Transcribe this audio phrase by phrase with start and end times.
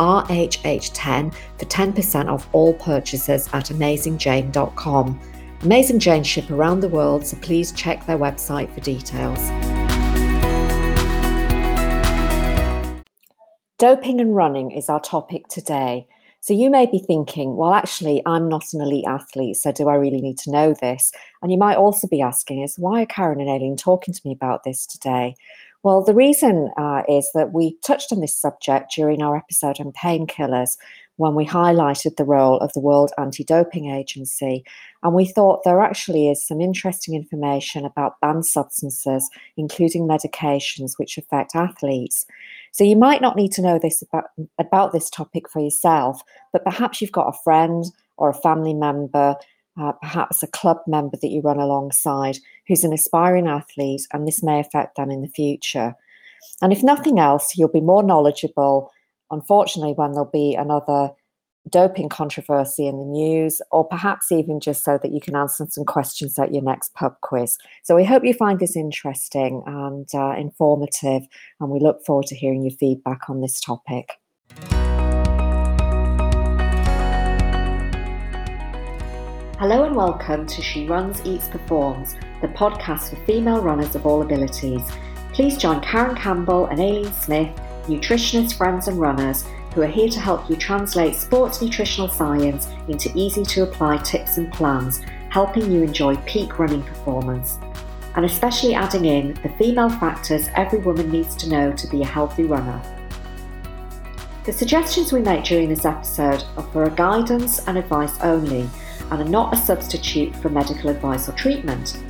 [0.00, 5.20] RHH10 for 10% off all purchases at AmazingJane.com.
[5.62, 9.38] Amazing Jane ship around the world, so please check their website for details.
[13.78, 16.06] Doping and running is our topic today.
[16.42, 19.94] So you may be thinking, well, actually, I'm not an elite athlete, so do I
[19.96, 21.12] really need to know this?
[21.42, 24.32] And you might also be asking, is why are Karen and Aileen talking to me
[24.32, 25.34] about this today?
[25.82, 29.92] Well, the reason uh, is that we touched on this subject during our episode on
[29.92, 30.76] painkillers
[31.16, 34.62] when we highlighted the role of the World Anti Doping Agency.
[35.02, 41.16] And we thought there actually is some interesting information about banned substances, including medications which
[41.16, 42.26] affect athletes.
[42.72, 44.24] So you might not need to know this about,
[44.58, 47.84] about this topic for yourself, but perhaps you've got a friend
[48.18, 49.34] or a family member
[49.80, 52.36] uh, perhaps a club member that you run alongside
[52.68, 55.94] who's an aspiring athlete, and this may affect them in the future.
[56.62, 58.90] And if nothing else, you'll be more knowledgeable,
[59.30, 61.10] unfortunately, when there'll be another
[61.68, 65.84] doping controversy in the news, or perhaps even just so that you can answer some
[65.84, 67.58] questions at your next pub quiz.
[67.82, 71.22] So we hope you find this interesting and uh, informative,
[71.60, 74.19] and we look forward to hearing your feedback on this topic.
[79.60, 84.22] Hello and welcome to She Runs, Eats, Performs, the podcast for female runners of all
[84.22, 84.80] abilities.
[85.34, 89.44] Please join Karen Campbell and Aileen Smith, nutritionists, friends, and runners,
[89.74, 94.38] who are here to help you translate sports nutritional science into easy to apply tips
[94.38, 97.58] and plans, helping you enjoy peak running performance.
[98.16, 102.06] And especially adding in the female factors every woman needs to know to be a
[102.06, 102.80] healthy runner.
[104.44, 108.66] The suggestions we make during this episode are for guidance and advice only
[109.10, 112.02] and are not a substitute for medical advice or treatment.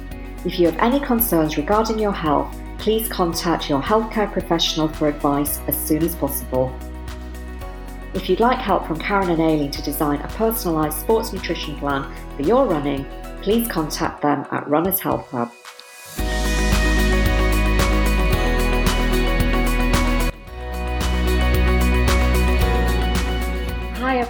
[0.45, 5.61] If you have any concerns regarding your health, please contact your healthcare professional for advice
[5.69, 6.75] as soon as possible.
[8.15, 12.13] If you'd like help from Karen and Aileen to design a personalised sports nutrition plan
[12.37, 13.07] for your running,
[13.43, 15.53] please contact them at Runners Health Club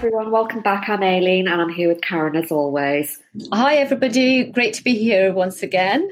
[0.03, 0.31] everyone.
[0.31, 0.89] Welcome back.
[0.89, 3.19] I'm Aileen and I'm here with Karen as always.
[3.53, 4.45] Hi, everybody.
[4.45, 6.09] Great to be here once again.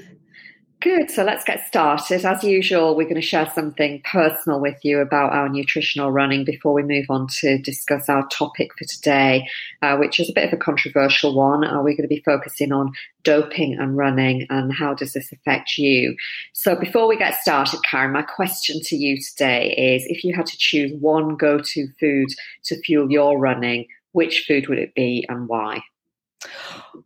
[0.81, 1.11] Good.
[1.11, 2.23] So let's get started.
[2.23, 6.71] As usual, we're going to share something personal with you about our nutritional running before
[6.71, 9.45] we move on to discuss our topic for today,
[9.81, 11.65] uh, which is a bit of a controversial one.
[11.65, 15.77] Uh, we're going to be focusing on doping and running and how does this affect
[15.77, 16.15] you.
[16.53, 20.45] So before we get started, Karen, my question to you today is if you had
[20.45, 22.29] to choose one go to food
[22.63, 25.81] to fuel your running, which food would it be and why?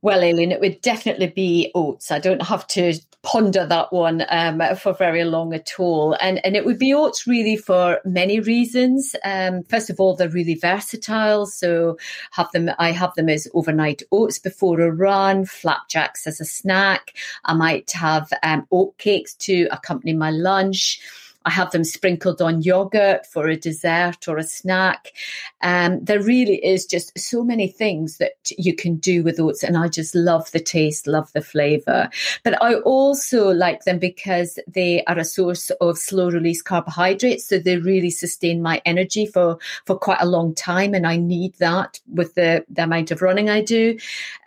[0.02, 2.12] Well, Aileen, it would definitely be oats.
[2.12, 6.16] I don't have to ponder that one um, for very long at all.
[6.20, 9.16] And and it would be oats really for many reasons.
[9.24, 11.46] Um, first of all, they're really versatile.
[11.46, 11.98] So
[12.32, 12.70] have them.
[12.78, 17.16] I have them as overnight oats before a run, flapjacks as a snack.
[17.46, 21.00] I might have um, oat cakes to accompany my lunch.
[21.46, 25.14] I have them sprinkled on yogurt for a dessert or a snack.
[25.62, 29.78] Um, there really is just so many things that you can do with oats, and
[29.78, 32.10] I just love the taste, love the flavor.
[32.44, 37.60] But I also like them because they are a source of slow release carbohydrates, so
[37.60, 42.00] they really sustain my energy for for quite a long time, and I need that
[42.08, 43.98] with the the amount of running I do.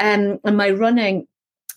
[0.00, 1.26] Um, and my running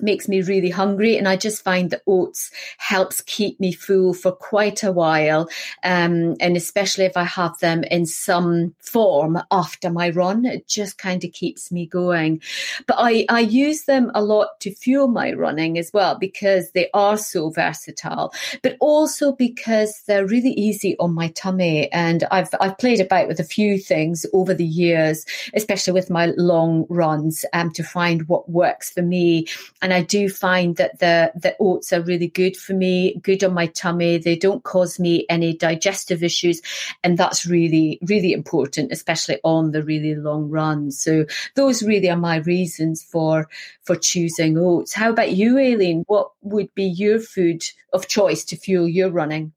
[0.02, 1.18] makes me really hungry.
[1.18, 5.50] And I just find that oats helps keep me full for quite a while.
[5.84, 10.98] Um, and especially if I have them in some form after my run, it just
[10.98, 12.42] kind of keeps me going.
[12.88, 16.90] But I, I use them a lot to fuel my running as well because they
[16.94, 21.92] are so versatile, but also because they're really easy on my tummy.
[21.92, 26.28] And I've, I've played about with a few things over the years, especially with my
[26.38, 29.48] long runs, um, to find what works for me.
[29.82, 33.44] And and I do find that the the oats are really good for me, good
[33.44, 34.20] on my tummy.
[34.20, 36.62] They don't cause me any digestive issues,
[37.04, 41.02] and that's really really important, especially on the really long runs.
[41.02, 41.26] So
[41.56, 43.50] those really are my reasons for
[43.82, 44.94] for choosing oats.
[44.94, 46.04] How about you, Aileen?
[46.06, 49.54] What would be your food of choice to fuel your running?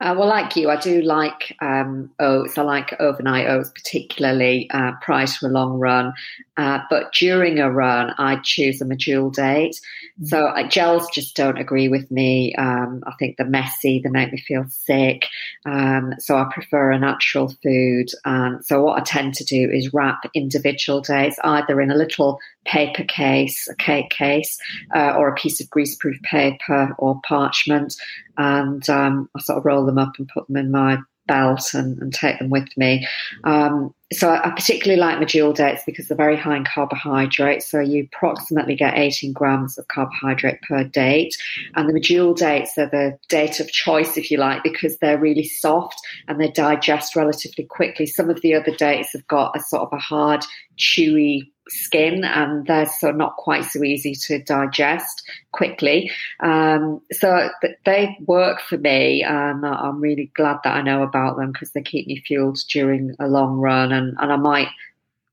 [0.00, 2.58] Uh, well, like you, I do like um, oats.
[2.58, 6.12] I like overnight oats, particularly uh, prior to a long run.
[6.56, 9.80] Uh, but during a run, I choose a medjool date.
[10.20, 10.26] Mm-hmm.
[10.26, 12.54] So uh, gels just don't agree with me.
[12.56, 14.00] Um, I think they're messy.
[14.00, 15.26] They make me feel sick.
[15.64, 18.08] Um, so I prefer a natural food.
[18.24, 22.40] And so what I tend to do is wrap individual dates either in a little
[22.64, 24.58] paper case, a cake case,
[24.94, 27.94] uh, or a piece of greaseproof paper or parchment,
[28.36, 32.00] and um, I sort of roll them up and put them in my belt and,
[32.00, 33.06] and take them with me.
[33.44, 37.70] Um, so I, particularly like medjool dates because they're very high in carbohydrates.
[37.70, 41.34] So you approximately get 18 grams of carbohydrate per date.
[41.74, 45.44] And the medjool dates are the date of choice, if you like, because they're really
[45.44, 45.96] soft
[46.28, 48.06] and they digest relatively quickly.
[48.06, 50.44] Some of the other dates have got a sort of a hard,
[50.78, 55.22] chewy skin and they're so not quite so easy to digest
[55.52, 56.10] quickly.
[56.40, 57.48] Um, so
[57.84, 61.82] they work for me and I'm really glad that I know about them because they
[61.82, 64.68] keep me fueled during a long run and, and I might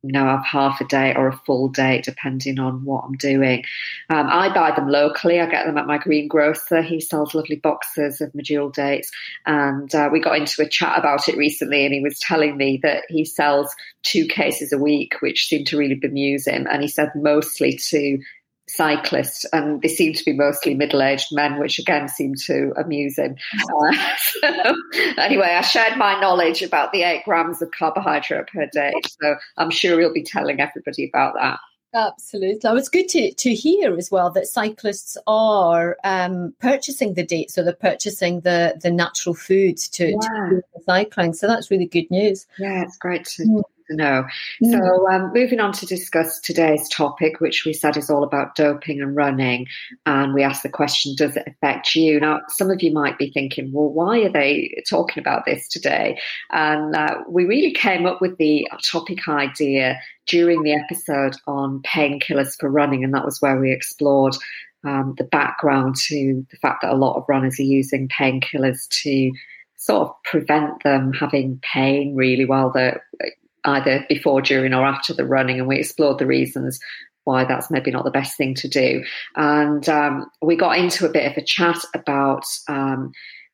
[0.03, 3.63] you know, have half a day or a full day depending on what I'm doing.
[4.09, 5.39] Um, I buy them locally.
[5.39, 6.81] I get them at my greengrocer.
[6.81, 9.11] He sells lovely boxes of medjool dates.
[9.45, 12.79] And uh, we got into a chat about it recently and he was telling me
[12.83, 16.67] that he sells two cases a week, which seemed to really bemuse him.
[16.69, 18.19] And he said mostly to
[18.67, 23.35] cyclists, and they seem to be mostly middle-aged men, which again seemed to amuse him.
[23.69, 23.95] Uh,
[24.41, 24.75] so,
[25.17, 29.71] anyway, I shared my knowledge about the eight grams of carbohydrate per day, so I'm
[29.71, 31.59] sure he'll be telling everybody about that.
[31.93, 32.69] Absolutely.
[32.77, 37.63] It's good to, to hear as well that cyclists are um, purchasing the dates, so
[37.63, 40.17] they're purchasing the, the natural foods to, yeah.
[40.19, 41.33] to do the cycling.
[41.33, 42.47] So that's really good news.
[42.57, 43.63] Yeah, it's great to,
[43.95, 44.25] know.
[44.63, 44.71] Mm.
[44.71, 49.01] So, um, moving on to discuss today's topic, which we said is all about doping
[49.01, 49.67] and running.
[50.05, 52.19] And we asked the question, does it affect you?
[52.19, 56.19] Now, some of you might be thinking, well, why are they talking about this today?
[56.51, 62.59] And uh, we really came up with the topic idea during the episode on painkillers
[62.59, 63.03] for running.
[63.03, 64.35] And that was where we explored
[64.83, 69.31] um, the background to the fact that a lot of runners are using painkillers to
[69.77, 73.03] sort of prevent them having pain really while they're
[73.65, 76.79] either before, during, or after the running, and we explored the reasons
[77.23, 79.03] why that's maybe not the best thing to do.
[79.35, 83.11] And um, we got into a bit of a chat about um,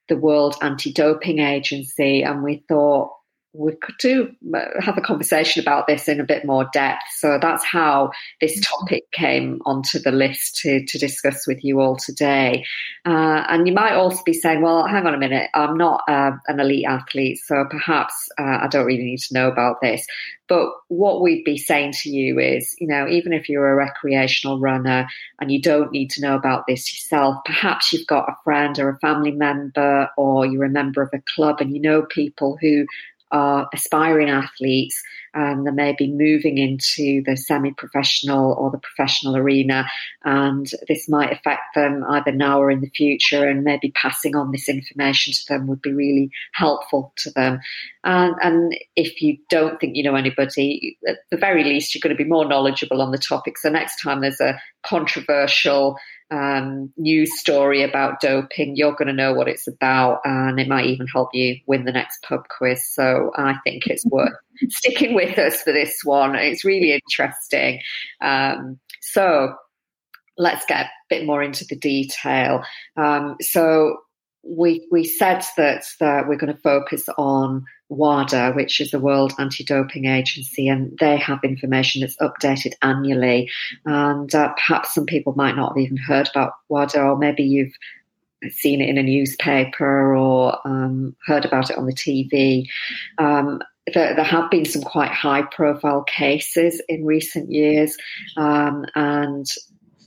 [0.07, 3.11] the World Anti Doping Agency, and we thought,
[3.57, 4.31] we could do
[4.79, 7.03] have a conversation about this in a bit more depth.
[7.17, 8.79] So that's how this mm-hmm.
[8.79, 12.63] topic came onto the list to, to discuss with you all today.
[13.05, 16.31] Uh, and you might also be saying, well, hang on a minute, I'm not uh,
[16.47, 20.05] an elite athlete, so perhaps uh, I don't really need to know about this.
[20.47, 24.59] But what we'd be saying to you is, you know, even if you're a recreational
[24.59, 25.07] runner
[25.41, 28.89] and you don't need to know about this yourself, perhaps you've got a friend or
[28.89, 32.85] a family member or you're a member of a club and you know people who
[33.31, 35.01] are aspiring athletes
[35.33, 39.85] and they may be moving into the semi professional or the professional arena.
[40.23, 43.47] And this might affect them either now or in the future.
[43.47, 47.59] And maybe passing on this information to them would be really helpful to them.
[48.03, 52.15] And, and if you don't think you know anybody, at the very least, you're going
[52.15, 53.57] to be more knowledgeable on the topic.
[53.57, 55.97] So next time there's a controversial
[56.29, 60.87] um, news story about doping, you're going to know what it's about, and it might
[60.87, 62.87] even help you win the next pub quiz.
[62.93, 64.33] So I think it's worth
[64.69, 66.35] sticking with us for this one.
[66.35, 67.81] It's really interesting.
[68.21, 69.55] Um, so
[70.37, 72.63] let's get a bit more into the detail.
[72.95, 73.97] Um, so
[74.47, 79.33] we we said that that we're going to focus on WADA, which is the World
[79.39, 83.49] Anti-Doping Agency, and they have information that's updated annually.
[83.85, 87.73] And uh, perhaps some people might not have even heard about WADA, or maybe you've
[88.49, 92.67] seen it in a newspaper or um, heard about it on the TV.
[93.17, 93.61] Um,
[93.93, 97.95] there, there, have been some quite high-profile cases in recent years,
[98.35, 99.45] um, and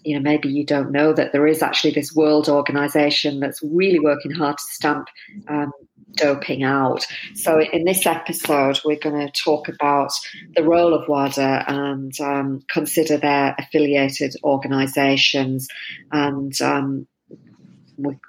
[0.05, 4.01] you know, maybe you don't know that there is actually this world organization that's really
[4.01, 5.09] working hard to stamp
[5.49, 5.73] um,
[6.17, 7.07] doping out.
[7.35, 10.13] So, in this episode, we're going to talk about
[10.57, 15.69] the role of WADA and um, consider their affiliated organizations
[16.13, 17.07] and um,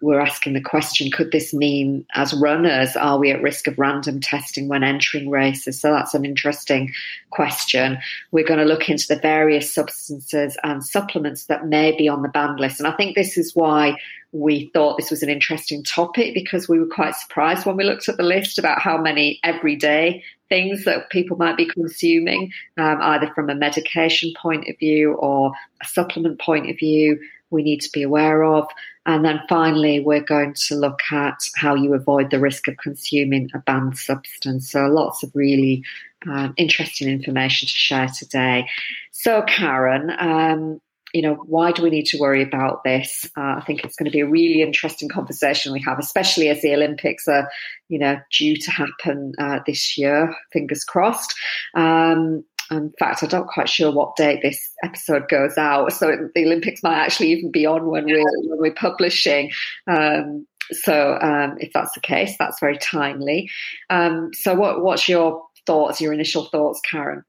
[0.02, 4.20] we're asking the question could this mean as runners are we at risk of random
[4.20, 5.80] testing when entering races?
[5.80, 6.92] So that's an interesting
[7.30, 7.98] question.
[8.32, 12.30] We're going to look into the various substances and supplements that may be on the
[12.30, 12.80] banned list.
[12.80, 13.96] And i think this is why
[14.34, 18.08] we thought this was an interesting topic because we were quite surprised when we looked
[18.08, 23.32] at the list about how many everyday things that people might be consuming um, either
[23.34, 25.52] from a medication point of view or
[25.82, 27.20] a supplement point of view
[27.52, 28.68] we need to be aware of.
[29.06, 33.50] And then finally, we're going to look at how you avoid the risk of consuming
[33.54, 34.70] a banned substance.
[34.70, 35.84] So lots of really
[36.30, 38.68] um, interesting information to share today.
[39.12, 40.82] So, Karen, um,
[41.14, 43.26] you know, why do we need to worry about this?
[43.36, 46.62] Uh, I think it's going to be a really interesting conversation we have, especially as
[46.62, 47.50] the Olympics are,
[47.90, 50.34] you know, due to happen uh, this year.
[50.54, 51.34] Fingers crossed.
[51.74, 56.46] Um, in fact, I'm not quite sure what date this episode goes out, so the
[56.46, 59.52] Olympics might actually even be on when we're when we're publishing.
[59.88, 63.50] Um, so, um, if that's the case, that's very timely.
[63.90, 67.24] Um, so, what, what's your thoughts, your initial thoughts, Karen?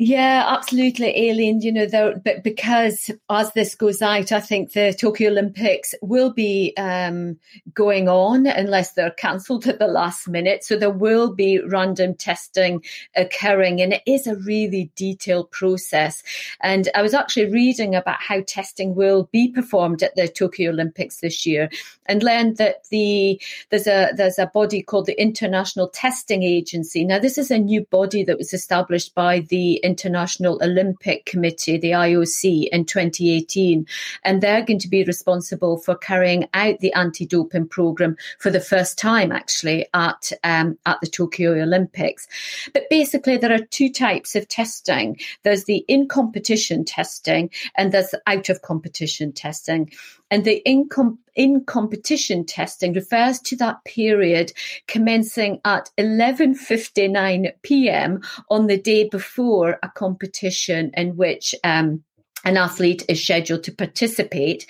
[0.00, 1.60] Yeah, absolutely, Aileen.
[1.60, 6.32] You know, there, but because as this goes out, I think the Tokyo Olympics will
[6.32, 7.36] be um,
[7.74, 10.62] going on unless they're cancelled at the last minute.
[10.62, 12.84] So there will be random testing
[13.16, 16.22] occurring, and it is a really detailed process.
[16.60, 21.20] And I was actually reading about how testing will be performed at the Tokyo Olympics
[21.20, 21.70] this year,
[22.06, 23.40] and learned that the
[23.70, 27.04] there's a there's a body called the International Testing Agency.
[27.04, 31.92] Now, this is a new body that was established by the International Olympic Committee, the
[31.92, 33.86] IOC, in 2018.
[34.24, 38.60] And they're going to be responsible for carrying out the anti doping program for the
[38.60, 42.28] first time, actually, at, um, at the Tokyo Olympics.
[42.72, 48.14] But basically, there are two types of testing there's the in competition testing, and there's
[48.26, 49.90] out of competition testing.
[50.30, 54.52] And the in, com- in competition testing refers to that period
[54.86, 58.20] commencing at 11.59 p.m.
[58.50, 62.02] on the day before a competition in which um,
[62.44, 64.66] an athlete is scheduled to participate.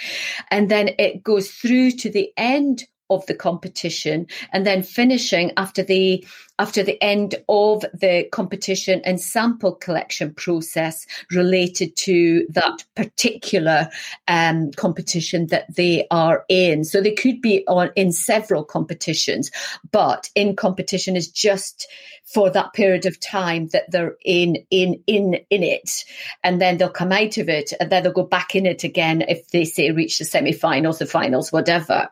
[0.50, 5.82] And then it goes through to the end of the competition and then finishing after
[5.82, 6.24] the
[6.58, 13.88] after the end of the competition and sample collection process related to that particular
[14.26, 16.84] um, competition that they are in.
[16.84, 19.50] So they could be on in several competitions,
[19.92, 21.88] but in competition is just
[22.24, 26.04] for that period of time that they're in in in in it,
[26.44, 29.22] and then they'll come out of it, and then they'll go back in it again
[29.28, 32.08] if they say reach the semi-finals, the finals, whatever,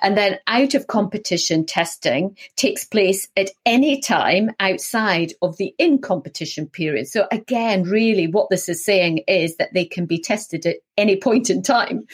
[0.00, 5.74] and then out of competition testing takes place at any any time outside of the
[5.78, 7.08] in competition period.
[7.08, 11.16] So, again, really, what this is saying is that they can be tested at any
[11.16, 12.06] point in time.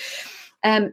[0.63, 0.93] Um,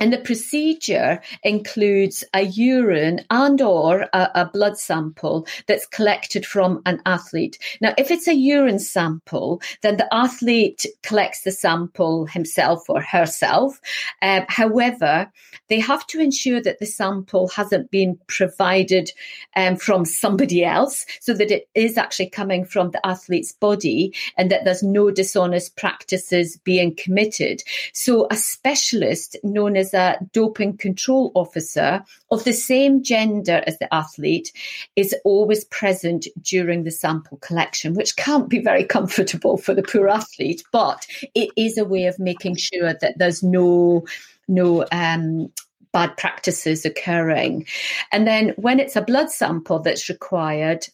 [0.00, 6.82] and the procedure includes a urine and or a, a, blood sample that's collected from
[6.84, 7.58] an athlete.
[7.80, 13.80] Now, if it's a urine sample, then the athlete collects the sample himself or herself.
[14.20, 15.30] Uh, however,
[15.68, 19.10] they have to ensure that the sample hasn't been provided
[19.56, 24.50] um, from somebody else so that it is actually coming from the athlete's body and
[24.50, 27.62] that there's no dishonest practices being committed.
[27.92, 33.78] So a specialist known as is a doping control officer of the same gender as
[33.78, 34.52] the athlete
[34.96, 40.08] is always present during the sample collection, which can't be very comfortable for the poor
[40.08, 44.04] athlete, but it is a way of making sure that there's no
[44.46, 45.50] no um,
[45.92, 47.66] bad practices occurring.
[48.12, 50.86] And then when it's a blood sample that's required,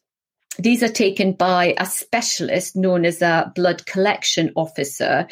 [0.63, 5.27] these are taken by a specialist known as a blood collection officer.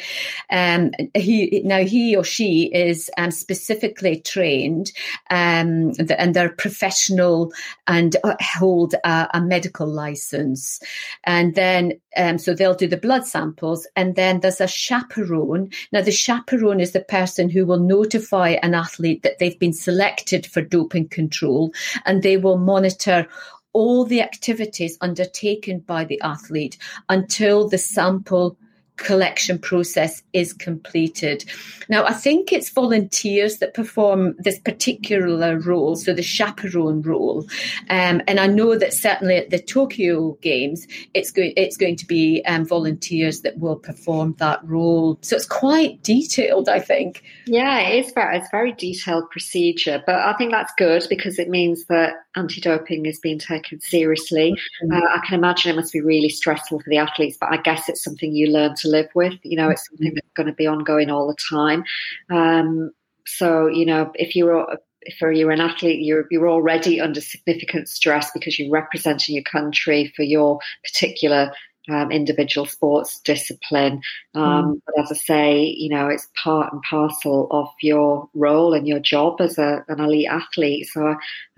[0.49, 4.91] Um, he now he or she is um, specifically trained,
[5.29, 7.51] um, and they're professional
[7.87, 10.79] and uh, hold a, a medical license.
[11.23, 15.71] And then um, so they'll do the blood samples, and then there's a chaperone.
[15.91, 20.45] Now the chaperone is the person who will notify an athlete that they've been selected
[20.45, 21.73] for doping control,
[22.05, 23.27] and they will monitor
[23.73, 28.57] all the activities undertaken by the athlete until the sample
[28.99, 31.45] collection process is completed.
[31.89, 37.47] Now, I think it's volunteers that perform this particular role, so the chaperone role.
[37.89, 42.05] Um, and I know that certainly at the Tokyo Games, it's going it's going to
[42.05, 45.17] be um, volunteers that will perform that role.
[45.21, 47.23] So it's quite detailed, I think.
[47.47, 51.49] Yeah, it is very it's very detailed procedure, but I think that's good because it
[51.49, 54.55] means that anti-doping is being taken seriously.
[54.83, 54.93] Mm-hmm.
[54.93, 57.89] Uh, I can imagine it must be really stressful for the athletes, but I guess
[57.89, 59.39] it's something you learn to live with.
[59.43, 60.15] You know, it's something mm-hmm.
[60.15, 61.83] that's going to be ongoing all the time.
[62.29, 62.91] Um,
[63.25, 68.31] so, you know, if you're if you're an athlete, you're you're already under significant stress
[68.31, 71.51] because you're representing your country for your particular
[71.89, 74.01] um, individual sports discipline.
[74.35, 74.81] Um, mm.
[74.85, 78.99] But as I say, you know, it's part and parcel of your role and your
[78.99, 80.87] job as a, an elite athlete.
[80.87, 81.15] So I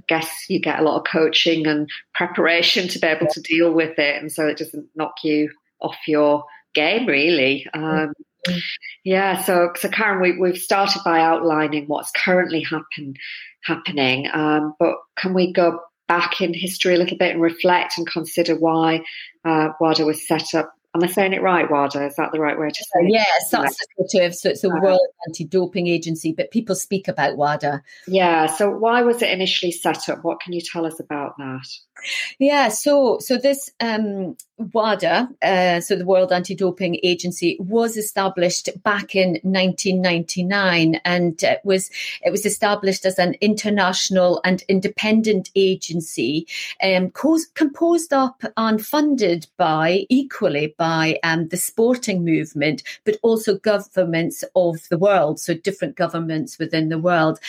[0.08, 3.98] guess you get a lot of coaching and preparation to be able to deal with
[3.98, 7.68] it, and so it doesn't knock you off your game really.
[7.74, 8.14] Um,
[9.04, 13.14] Yeah, so so Karen, we, we've started by outlining what's currently happen,
[13.64, 18.08] happening, um, but can we go back in history a little bit and reflect and
[18.08, 19.02] consider why
[19.46, 22.08] uh, WADA was set up Am I saying it right, WADA?
[22.08, 23.12] Is that the right way to say it?
[23.14, 27.38] Yes, that's the sort so it's the uh, World Anti-Doping Agency, but people speak about
[27.38, 27.82] WADA.
[28.08, 30.26] Yeah, so why was it initially set up?
[30.26, 31.66] What can you tell us about that?
[32.40, 39.16] Yeah, so so this um, WADA, uh, so the World Anti-Doping Agency, was established back
[39.16, 41.90] in 1999, and it was
[42.22, 46.48] it was established as an international and independent agency,
[46.84, 53.58] um, co- composed up and funded by equally by um, the sporting movement, but also
[53.58, 57.40] governments of the world, so different governments within the world.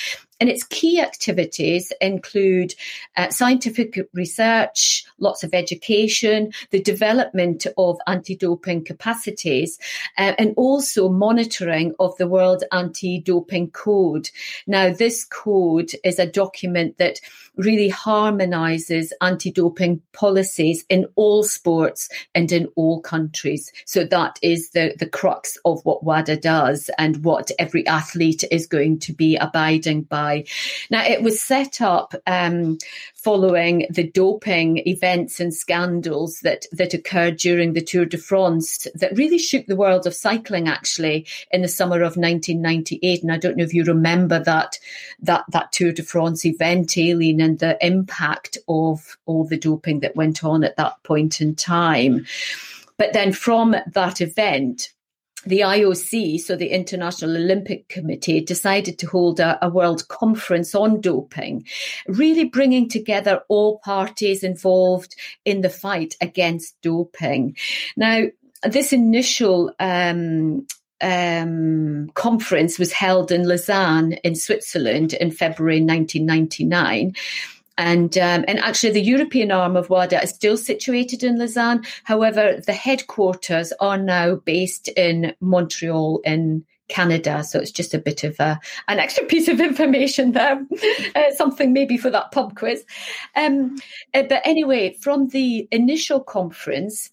[0.40, 2.74] And its key activities include
[3.16, 9.78] uh, scientific research, lots of education, the development of anti doping capacities,
[10.18, 14.30] uh, and also monitoring of the World Anti Doping Code.
[14.66, 17.20] Now, this code is a document that
[17.56, 23.72] really harmonizes anti doping policies in all sports and in all countries.
[23.84, 28.66] So that is the, the crux of what WADA does and what every athlete is
[28.66, 30.44] going to be abiding by.
[30.90, 32.78] Now, it was set up um,
[33.22, 39.16] following the doping events and scandals that, that occurred during the Tour de France that
[39.16, 43.22] really shook the world of cycling actually in the summer of 1998.
[43.22, 44.78] And I don't know if you remember that,
[45.20, 50.16] that, that Tour de France event, Aileen, and the impact of all the doping that
[50.16, 52.26] went on at that point in time.
[52.96, 54.92] But then from that event,
[55.44, 61.00] the IOC, so the International Olympic Committee, decided to hold a, a, world conference on
[61.00, 61.66] doping,
[62.06, 67.56] really bringing together all parties involved in the fight against doping.
[67.96, 68.24] Now,
[68.62, 70.66] this initial um,
[71.00, 77.14] um, conference was held in Lausanne in Switzerland in February 1999.
[77.82, 81.82] And um, and actually, the European arm of WADA is still situated in Lausanne.
[82.04, 87.42] However, the headquarters are now based in Montreal in Canada.
[87.42, 90.64] So it's just a bit of a, an extra piece of information there,
[91.16, 92.84] uh, something maybe for that pub quiz.
[93.34, 93.76] Um,
[94.14, 97.10] uh, but anyway, from the initial conference,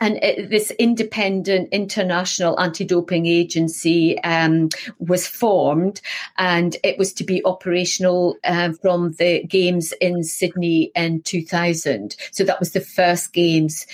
[0.00, 6.00] and it, this independent international anti-doping agency um, was formed,
[6.38, 12.16] and it was to be operational uh, from the games in Sydney in 2000.
[12.32, 13.86] So that was the first games,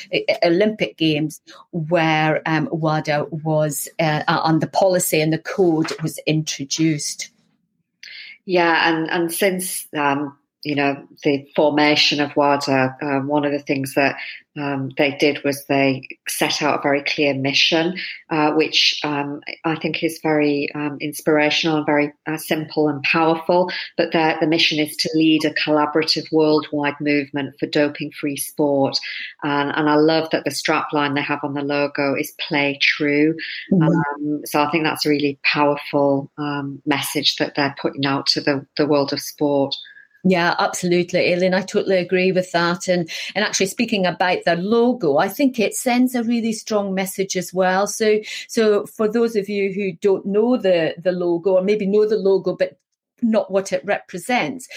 [0.45, 1.41] Olympic Games,
[1.73, 7.31] where um, WADA was uh, on the policy and the code was introduced.
[8.45, 13.61] Yeah, and and since um, you know the formation of WADA, um, one of the
[13.61, 14.17] things that
[14.57, 17.97] um, they did was they set out a very clear mission,
[18.31, 23.71] uh, which um, I think is very um, inspirational and very uh, simple and powerful.
[23.97, 28.99] But the mission is to lead a collaborative worldwide movement for doping free sport.
[29.45, 33.37] And, and, I love that the strapline they have on the logo is play true.
[33.73, 33.83] Mm-hmm.
[33.83, 38.41] Um, so I think that's a really powerful um, message that they're putting out to
[38.41, 39.77] the, the world of sport.
[40.29, 41.55] Yeah, absolutely, Aileen.
[41.55, 42.89] I totally agree with that.
[42.89, 47.37] And and actually, speaking about the logo, I think it sends a really strong message
[47.37, 47.87] as well.
[47.87, 52.09] So so for those of you who don't know the the logo, or maybe know
[52.09, 52.77] the logo but
[53.23, 54.69] not what it represents.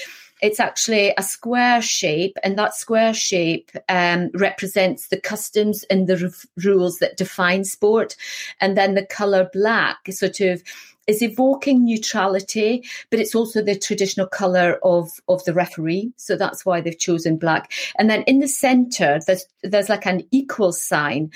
[0.41, 6.23] It's actually a square shape, and that square shape um, represents the customs and the
[6.25, 8.15] r- rules that define sport.
[8.61, 10.63] And then the color black sort of
[11.09, 16.11] is evoking neutrality, but it's also the traditional color of, of the referee.
[16.17, 17.71] So that's why they've chosen black.
[17.97, 21.31] And then in the center, there's, there's like an equal sign.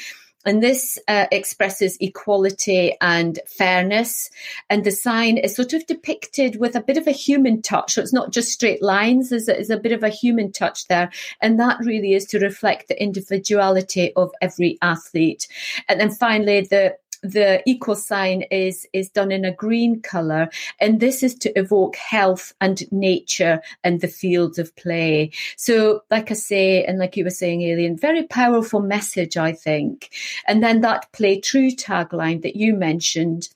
[0.46, 4.30] And this uh, expresses equality and fairness.
[4.70, 7.94] And the sign is sort of depicted with a bit of a human touch.
[7.94, 10.88] So it's not just straight lines, there's a, there's a bit of a human touch
[10.88, 11.12] there.
[11.42, 15.48] And that really is to reflect the individuality of every athlete.
[15.88, 21.00] And then finally, the the equal sign is is done in a green color and
[21.00, 26.34] this is to evoke health and nature and the fields of play so like i
[26.34, 30.12] say and like you were saying Aileen very powerful message i think
[30.48, 33.48] and then that play true tagline that you mentioned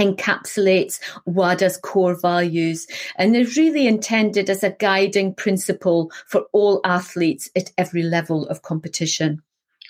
[0.00, 7.48] encapsulates WADA's core values and is really intended as a guiding principle for all athletes
[7.54, 9.40] at every level of competition.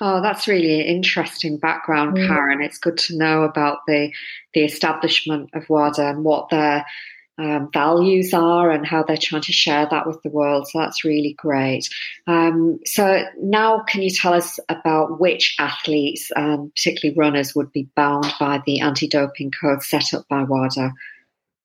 [0.01, 2.27] Oh, that's really interesting background, mm.
[2.27, 2.63] Karen.
[2.63, 4.13] It's good to know about the
[4.53, 6.85] the establishment of WADA and what their
[7.39, 10.69] um, values are and how they're trying to share that with the world.
[10.69, 11.89] So that's really great.
[12.27, 17.89] Um, so now, can you tell us about which athletes, um, particularly runners, would be
[17.97, 20.93] bound by the anti-doping code set up by WADA?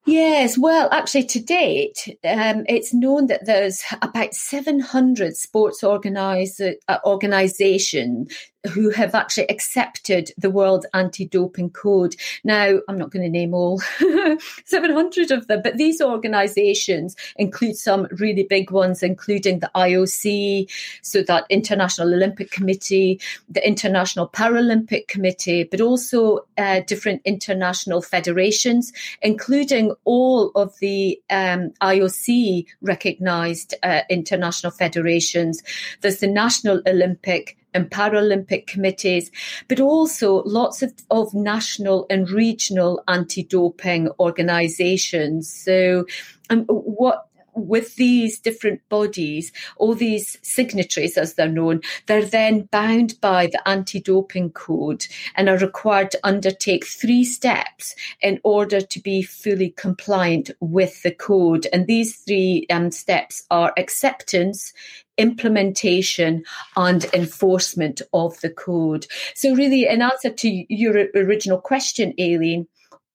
[0.05, 6.97] Yes, well, actually, to date, um, it's known that there's about 700 sports organize, uh,
[7.05, 8.27] organization
[8.73, 12.15] who have actually accepted the World Anti-Doping Code.
[12.43, 13.79] Now, I'm not going to name all
[14.65, 20.69] 700 of them, but these organizations include some really big ones, including the IOC,
[21.01, 28.91] so that International Olympic Committee, the International Paralympic Committee, but also uh, different international federations,
[29.21, 35.62] including all of the um, IOC recognized uh, international federations.
[36.02, 39.32] There's the National Olympic and Paralympic committees,
[39.67, 45.52] but also lots of, of national and regional anti doping organizations.
[45.52, 46.06] So,
[46.49, 47.29] um, what
[47.60, 53.67] with these different bodies, all these signatories, as they're known, they're then bound by the
[53.67, 59.69] anti doping code and are required to undertake three steps in order to be fully
[59.72, 61.67] compliant with the code.
[61.72, 64.74] And these three um, steps are acceptance,
[65.17, 66.43] implementation
[66.76, 69.06] and enforcement of the code.
[69.36, 72.67] So, really, in answer to your original question, Aileen,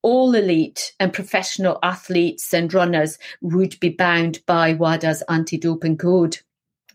[0.04, 6.38] all elite and professional athletes and runners would be bound by WADA's anti doping code.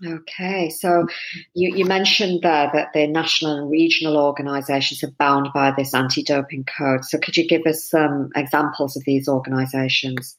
[0.05, 1.07] Okay, so
[1.53, 6.23] you, you mentioned there that the national and regional organisations are bound by this anti
[6.23, 7.03] doping code.
[7.03, 10.37] So, could you give us some examples of these organisations?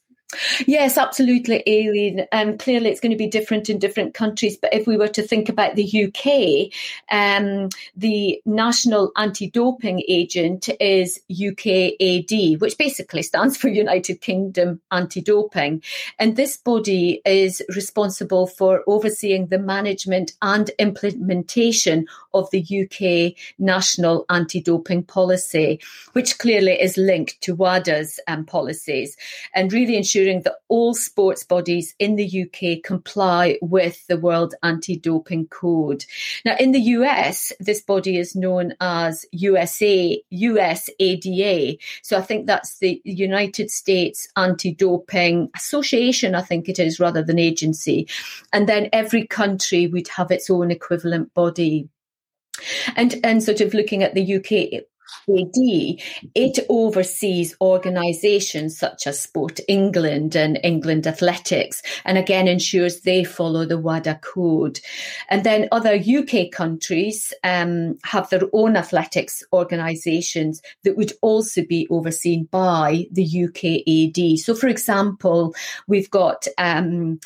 [0.65, 2.25] Yes, absolutely, Aileen.
[2.31, 4.57] Um, clearly, it's going to be different in different countries.
[4.57, 6.71] But if we were to think about the UK,
[7.11, 15.21] um, the National Anti Doping Agent is UKAD, which basically stands for United Kingdom Anti
[15.21, 15.83] Doping.
[16.19, 24.25] And this body is responsible for overseeing the management and implementation of the UK national
[24.29, 25.79] anti doping policy,
[26.13, 29.17] which clearly is linked to WADA's um, policies
[29.53, 34.97] and really ensuring that all sports bodies in the UK comply with the World Anti
[34.97, 36.05] Doping Code.
[36.45, 41.77] Now, in the US, this body is known as USA, USADA.
[42.03, 47.23] So I think that's the United States Anti Doping Association, I think it is, rather
[47.23, 48.07] than agency.
[48.53, 51.89] And then every country would have its own equivalent body.
[52.95, 54.83] And, and sort of looking at the UK
[55.29, 55.99] AD,
[56.35, 63.65] it oversees organisations such as Sport England and England Athletics, and again ensures they follow
[63.65, 64.79] the WADA code.
[65.29, 71.87] And then other UK countries um, have their own athletics organisations that would also be
[71.89, 74.37] overseen by the UKAD.
[74.39, 75.55] So, for example,
[75.87, 77.19] we've got um,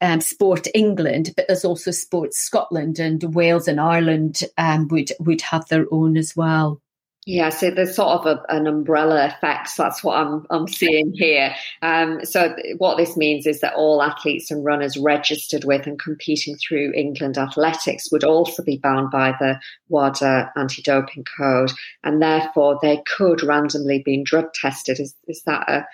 [0.00, 5.42] um, Sport England, but there's also Sport Scotland and Wales and Ireland um, would would
[5.42, 6.80] have their own as well.
[7.32, 9.68] Yeah, so there's sort of a, an umbrella effect.
[9.68, 11.54] So that's what I'm I'm seeing here.
[11.80, 16.56] Um, so what this means is that all athletes and runners registered with and competing
[16.56, 21.70] through England Athletics would also be bound by the WADA anti-doping code,
[22.02, 24.98] and therefore they could randomly be drug tested.
[24.98, 25.86] Is is that a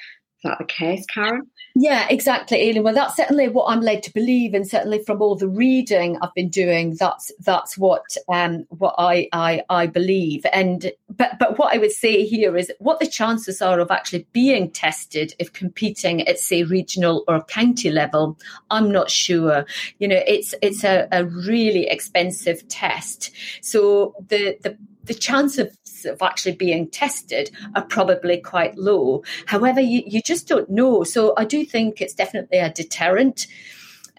[0.47, 1.51] that the case, Karen?
[1.79, 2.85] Yeah, exactly, Aileen.
[2.85, 6.33] Well, that's certainly what I'm led to believe, and certainly from all the reading I've
[6.35, 10.47] been doing, that's that's what um, what I, I I believe.
[10.53, 14.27] And but but what I would say here is what the chances are of actually
[14.33, 18.39] being tested if competing at say regional or county level.
[18.71, 19.67] I'm not sure.
[19.99, 25.77] You know, it's it's a, a really expensive test, so the the the chance of,
[26.05, 29.23] of actually being tested are probably quite low.
[29.47, 31.05] However, you, you just don't know.
[31.05, 33.47] So I do think it's definitely a deterrent.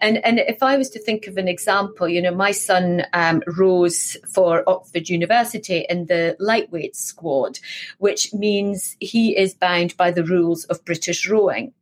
[0.00, 3.42] And, and if I was to think of an example, you know, my son um,
[3.46, 7.58] rose for Oxford University in the lightweight squad,
[7.98, 11.72] which means he is bound by the rules of British rowing.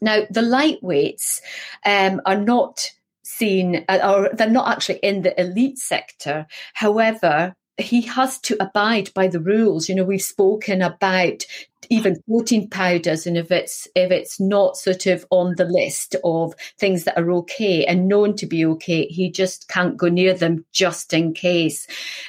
[0.00, 1.40] Now, the lightweights
[1.86, 2.90] um, are not
[3.22, 6.46] seen, uh, or they're not actually in the elite sector.
[6.74, 9.88] However, he has to abide by the rules.
[9.88, 11.44] You know, we've spoken about
[11.90, 16.54] even protein powders and if it's if it's not sort of on the list of
[16.78, 20.64] things that are okay and known to be okay he just can't go near them
[20.72, 21.86] just in case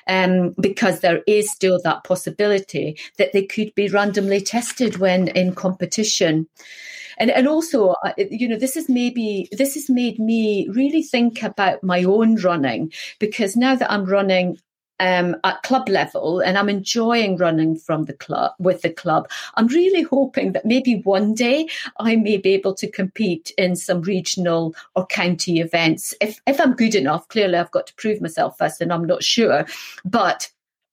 [0.08, 5.54] um, because there is still that possibility that they could be randomly tested when in
[5.56, 6.48] competition
[7.18, 11.84] and and also you know this is maybe this has made me really think about
[11.84, 14.58] my own running because now that I'm running
[15.00, 19.30] um, at club level and I'm enjoying running from the club with the club.
[19.56, 21.68] I'm really hoping that maybe one day
[22.00, 26.14] I may be able to compete in some regional or county events.
[26.22, 29.24] If, if I'm good enough, clearly I've got to prove myself first and I'm not
[29.24, 29.66] sure,
[30.04, 30.50] but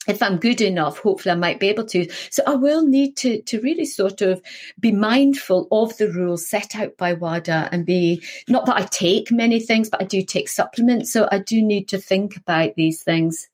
[0.08, 2.10] if I'm good enough, hopefully I might be able to.
[2.30, 4.42] So I will need to to really sort of
[4.80, 9.30] be mindful of the rules set out by WADA and be not that I take
[9.30, 11.12] many things, but I do take supplements.
[11.12, 13.48] So I do need to think about these things.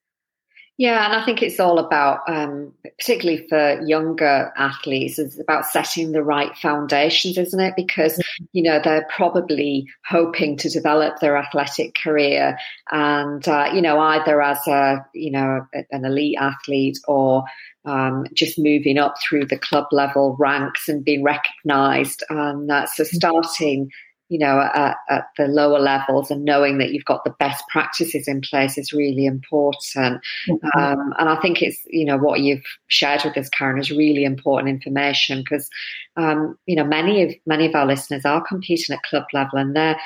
[0.79, 6.13] Yeah, and I think it's all about, um, particularly for younger athletes, it's about setting
[6.13, 7.75] the right foundations, isn't it?
[7.77, 8.45] Because, mm-hmm.
[8.53, 12.57] you know, they're probably hoping to develop their athletic career
[12.93, 17.43] and, uh, you know, either as a, you know, an elite athlete or
[17.85, 22.23] um, just moving up through the club level ranks and being recognized.
[22.31, 23.17] And that's so mm-hmm.
[23.17, 23.91] starting
[24.29, 28.29] you know, at, at, the lower levels and knowing that you've got the best practices
[28.29, 30.21] in place is really important.
[30.49, 30.79] Mm-hmm.
[30.79, 34.25] Um, and I think it's, you know, what you've shared with us, Karen, is really
[34.25, 35.71] important information because,
[36.17, 39.75] um, you know, many of many of our listeners are competing at club level and
[39.75, 39.97] they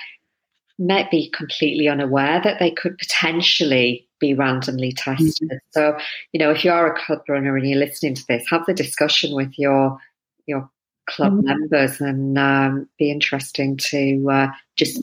[0.79, 5.49] might be completely unaware that they could potentially be randomly tested.
[5.49, 5.57] Mm-hmm.
[5.73, 5.99] So,
[6.33, 8.75] you know, if you are a club runner and you're listening to this, have the
[8.75, 9.99] discussion with your
[10.47, 10.69] your
[11.07, 11.47] club mm-hmm.
[11.47, 15.03] members and um, be interesting to uh, just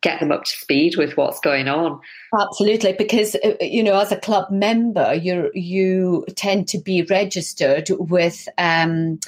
[0.00, 1.98] get them up to speed with what's going on.
[2.38, 7.88] Absolutely, because uh, you know, as a club member, you you tend to be registered
[7.90, 9.18] with um,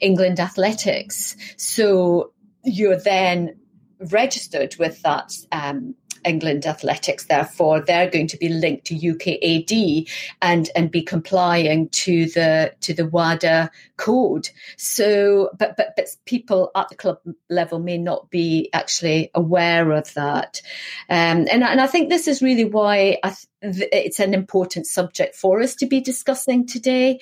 [0.00, 2.32] England Athletics, so
[2.64, 3.56] you're then
[4.00, 5.94] registered with that um,
[6.26, 7.26] England Athletics.
[7.26, 10.10] Therefore, they're going to be linked to UKAD
[10.42, 14.50] and and be complying to the to the WADA code.
[14.76, 20.12] So, but but but people at the club level may not be actually aware of
[20.14, 20.60] that,
[21.08, 23.18] um, and and I think this is really why
[23.62, 27.20] th- it's an important subject for us to be discussing today.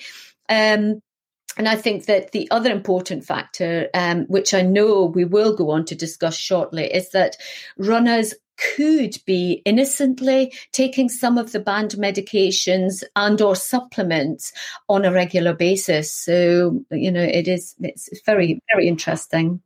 [0.49, 1.01] Um,
[1.57, 5.71] and I think that the other important factor, um, which I know we will go
[5.71, 7.37] on to discuss shortly, is that
[7.77, 14.53] runners could be innocently taking some of the banned medications and or supplements
[14.87, 19.61] on a regular basis so you know it is it's very very interesting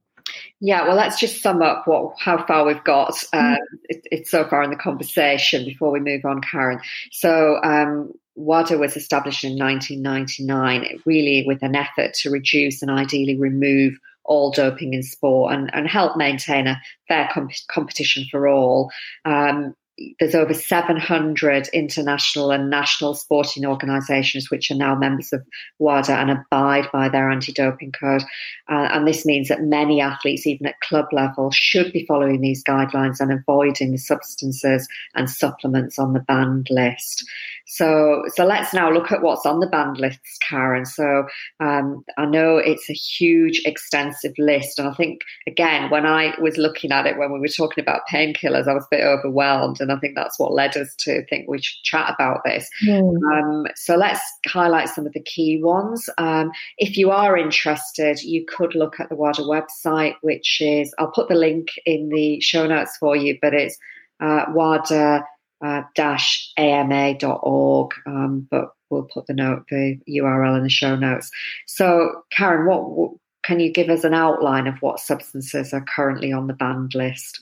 [0.59, 3.23] yeah, well, let's just sum up what how far we've got.
[3.33, 6.79] Um, it, it's so far in the conversation before we move on, Karen.
[7.11, 13.37] So, um, WADA was established in 1999, really with an effort to reduce and ideally
[13.37, 18.91] remove all doping in sport and, and help maintain a fair comp- competition for all.
[19.25, 19.75] Um,
[20.19, 25.45] there's over 700 international and national sporting organisations which are now members of
[25.79, 28.23] WADA and abide by their anti-doping code.
[28.69, 32.63] Uh, and this means that many athletes, even at club level, should be following these
[32.63, 37.25] guidelines and avoiding substances and supplements on the banned list.
[37.71, 40.87] So, so let's now look at what's on the banned list, Karen.
[40.87, 41.27] So,
[41.59, 46.57] um, I know it's a huge, extensive list, and I think again, when I was
[46.57, 49.88] looking at it when we were talking about painkillers, I was a bit overwhelmed, and
[49.91, 52.69] I think that's what led us to think we should chat about this.
[52.85, 53.17] Mm.
[53.33, 56.09] Um, so, let's highlight some of the key ones.
[56.17, 61.11] Um, if you are interested, you could look at the WADA website, which is I'll
[61.11, 63.77] put the link in the show notes for you, but it's
[64.19, 65.23] uh, WADA
[65.63, 71.29] uh, dash ama.org, um, but we'll put the note, the URL in the show notes.
[71.67, 73.11] So, Karen, what, what
[73.43, 77.39] can you give us an outline of what substances are currently on the banned list?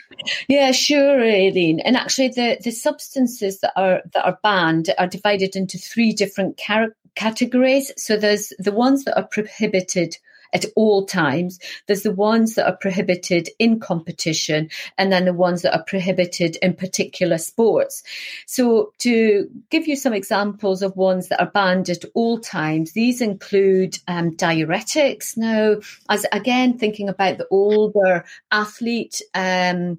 [0.47, 1.79] Yeah, sure, Aileen.
[1.79, 6.59] And actually, the, the substances that are that are banned are divided into three different
[6.63, 7.91] car- categories.
[7.97, 10.17] So there's the ones that are prohibited
[10.53, 11.59] at all times.
[11.87, 16.57] There's the ones that are prohibited in competition, and then the ones that are prohibited
[16.61, 18.03] in particular sports.
[18.45, 23.21] So, to give you some examples of ones that are banned at all times, these
[23.21, 25.37] include um, diuretics.
[25.37, 25.77] Now,
[26.09, 29.97] as again, thinking about the older athlete, um,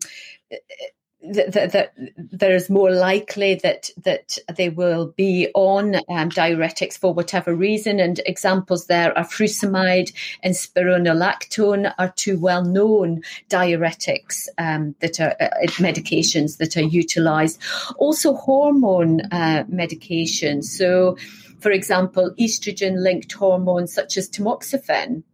[1.23, 7.55] that, that, there's more likely that that they will be on um, diuretics for whatever
[7.55, 7.99] reason.
[7.99, 15.49] And examples there are furosemide and spironolactone are two well-known diuretics um, that are uh,
[15.79, 17.61] medications that are utilised.
[17.97, 20.65] Also, hormone uh, medications.
[20.65, 21.17] So,
[21.59, 25.25] for example, estrogen-linked hormones such as tamoxifen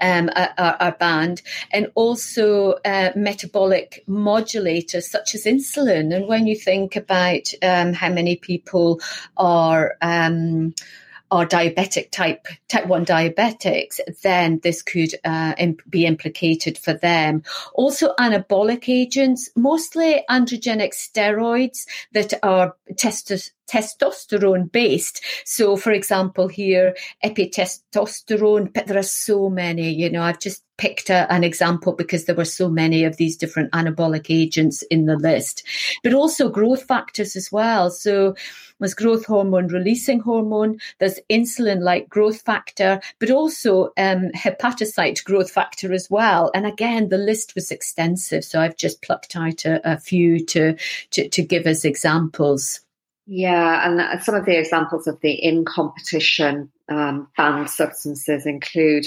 [0.00, 6.14] um, are, are, banned, and also uh, metabolic modulators such as insulin.
[6.14, 9.00] And when you think about um, how many people
[9.36, 10.74] are um,
[11.30, 17.42] are diabetic type type one diabetics, then this could uh, imp- be implicated for them.
[17.74, 25.22] Also, anabolic agents, mostly androgenic steroids that are testos- testosterone based.
[25.44, 31.10] So, for example, here, epitestosterone, but there are so many, you know, I've just picked
[31.10, 35.16] a, an example because there were so many of these different anabolic agents in the
[35.16, 35.62] list,
[36.02, 37.90] but also growth factors as well.
[37.90, 38.34] So,
[38.78, 45.50] there's growth hormone releasing hormone, there's insulin like growth factor, but also um, hepatocyte growth
[45.50, 46.50] factor as well.
[46.54, 48.44] And again, the list was extensive.
[48.44, 50.76] So I've just plucked out a, a few to,
[51.10, 52.80] to, to give us examples.
[53.26, 59.06] Yeah, and some of the examples of the in competition um, banned substances include,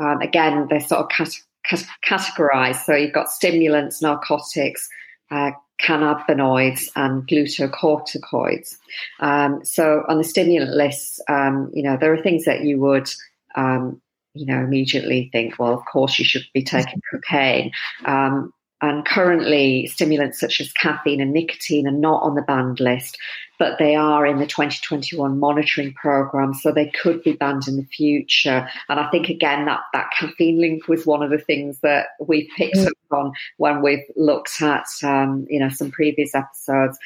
[0.00, 2.84] um, again, they're sort of cat- cat- categorized.
[2.84, 4.88] So you've got stimulants, narcotics,
[5.30, 8.76] uh, cannabinoids, and glucocorticoids.
[9.20, 13.08] Um, so on the stimulant list, um, you know, there are things that you would
[13.54, 14.00] um,
[14.34, 17.72] you know, immediately think, well, of course you should be taking cocaine.
[18.04, 23.18] Um, and currently, stimulants such as caffeine and nicotine are not on the banned list,
[23.60, 27.84] but they are in the 2021 monitoring program, so they could be banned in the
[27.84, 28.66] future.
[28.88, 32.50] And I think again that that caffeine link was one of the things that we
[32.56, 32.86] picked mm.
[32.88, 36.98] up on when we've looked at um, you know some previous episodes.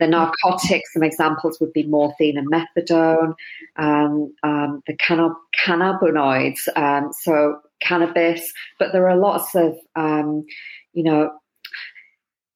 [0.00, 3.34] The narcotics, some examples would be morphine and methadone,
[3.76, 10.44] um, um, the cannabinoids, um, so cannabis, but there are lots of um,
[10.92, 11.32] you know,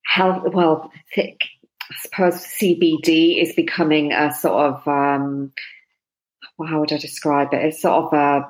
[0.05, 0.91] health, well,
[1.91, 5.53] I suppose CBD is becoming a sort of, um,
[6.67, 7.65] how would I describe it?
[7.65, 8.49] It's sort of a,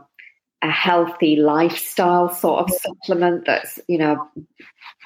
[0.63, 4.29] a healthy lifestyle sort of supplement that's, you know,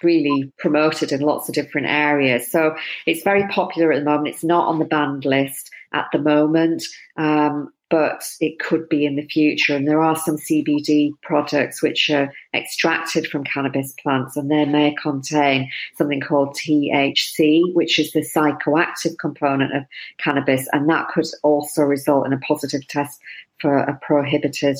[0.03, 2.51] really promoted in lots of different areas.
[2.51, 4.29] So it's very popular at the moment.
[4.29, 6.85] It's not on the banned list at the moment.
[7.17, 9.75] Um, but it could be in the future.
[9.75, 14.95] And there are some CBD products which are extracted from cannabis plants, and they may
[15.01, 19.85] contain something called THC, which is the psychoactive component of
[20.19, 23.21] cannabis, and that could also result in a positive test
[23.59, 24.79] for a prohibited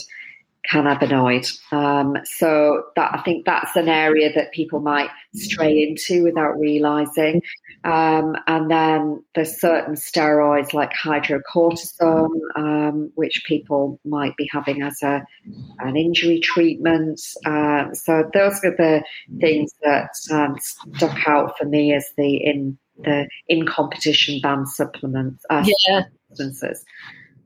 [0.71, 1.59] cannabinoid.
[1.73, 7.43] Um, so that I think that's an area that people might stray into without realizing.
[7.85, 15.03] Um, and then there's certain steroids like hydrocortisone, um, which people might be having as
[15.03, 15.25] a
[15.79, 17.21] an injury treatment.
[17.47, 19.03] Uh, so those are the
[19.41, 25.45] things that um, stuck out for me as the in the in competition banned supplements
[25.51, 26.03] uh, yeah.
[26.29, 26.85] substances.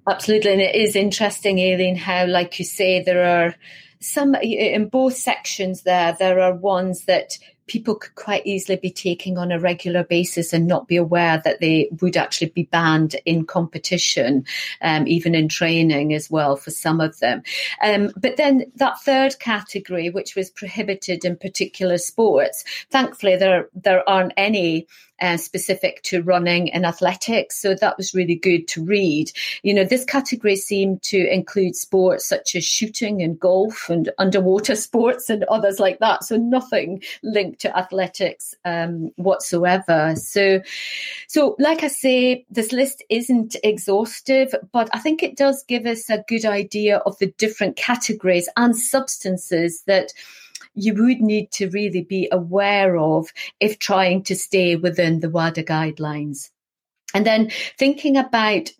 [0.08, 0.52] Absolutely.
[0.52, 3.54] And it is interesting, Aileen, how, like you say, there are
[4.00, 7.38] some in both sections there, there are ones that
[7.68, 11.60] people could quite easily be taking on a regular basis and not be aware that
[11.60, 14.44] they would actually be banned in competition,
[14.82, 17.42] um, even in training as well for some of them.
[17.82, 24.06] Um, but then that third category, which was prohibited in particular sports, thankfully there there
[24.08, 24.86] aren't any
[25.22, 27.58] uh, specific to running and athletics.
[27.60, 29.30] So that was really good to read.
[29.62, 34.74] You know, this category seemed to include sports such as shooting and golf and underwater
[34.86, 36.24] sports and others like that.
[36.24, 40.14] So nothing linked to athletics um, whatsoever.
[40.16, 40.60] So,
[41.28, 46.10] so like I say, this list isn't exhaustive, but I think it does give us
[46.10, 50.12] a good idea of the different categories and substances that
[50.74, 55.64] you would need to really be aware of if trying to stay within the WADA
[55.64, 56.50] guidelines.
[57.14, 58.70] And then thinking about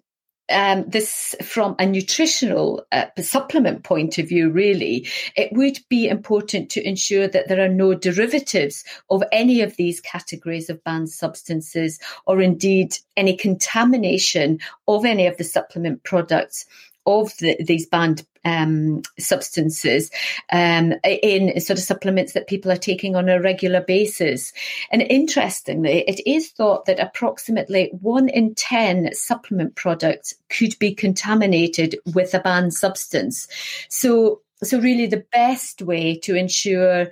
[0.51, 6.71] um, this from a nutritional uh, supplement point of view, really, it would be important
[6.71, 11.99] to ensure that there are no derivatives of any of these categories of banned substances
[12.27, 16.67] or indeed any contamination of any of the supplement products
[17.07, 20.11] of the, these banned um, substances
[20.51, 24.53] um, in sort of supplements that people are taking on a regular basis.
[24.91, 31.97] And interestingly, it is thought that approximately one in 10 supplement products could be contaminated
[32.15, 33.49] with a banned substance.
[33.89, 37.11] So, so really the best way to ensure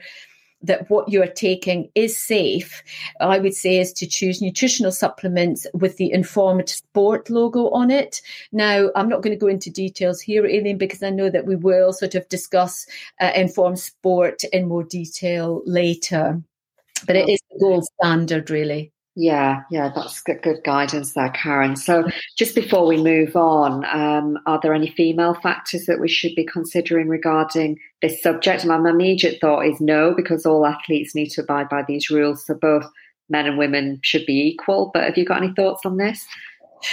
[0.63, 2.83] that what you are taking is safe,
[3.21, 8.21] I would say is to choose nutritional supplements with the informed sport logo on it.
[8.53, 11.57] Now, I'm not going to go into details here, Aileen, because I know that we
[11.57, 12.87] will sort of discuss
[13.21, 16.43] uh, informed sport in more detail later.
[17.07, 18.93] But it is the gold standard, really.
[19.17, 21.75] Yeah, yeah, that's good, good guidance there, Karen.
[21.75, 26.35] So, just before we move on, um, are there any female factors that we should
[26.37, 28.65] be considering regarding this subject?
[28.65, 32.47] My immediate thought is no, because all athletes need to abide by these rules.
[32.47, 32.87] So, both
[33.29, 34.93] men and women should be equal.
[34.95, 36.25] But have you got any thoughts on this?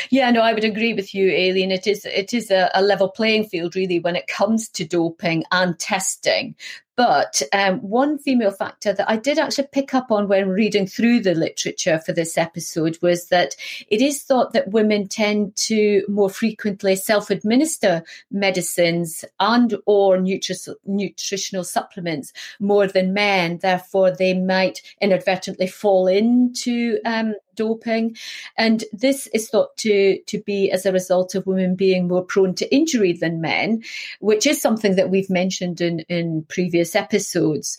[0.09, 1.71] Yeah, no, I would agree with you, Aileen.
[1.71, 5.43] It is it is a, a level playing field really when it comes to doping
[5.51, 6.55] and testing.
[6.97, 11.19] But um, one female factor that I did actually pick up on when reading through
[11.19, 13.55] the literature for this episode was that
[13.87, 21.63] it is thought that women tend to more frequently self-administer medicines and or nutri- nutritional
[21.63, 23.59] supplements more than men.
[23.59, 28.15] Therefore, they might inadvertently fall into um, doping.
[28.57, 32.55] And this is thought to, to be as a result of women being more prone
[32.55, 33.83] to injury than men,
[34.19, 37.77] which is something that we've mentioned in, in previous episodes.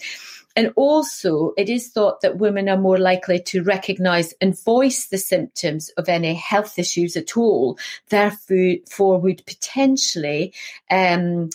[0.57, 5.19] And also, it is thought that women are more likely to recognize and voice the
[5.19, 7.79] symptoms of any health issues at all,
[8.09, 10.53] therefore, would potentially
[10.91, 11.51] um,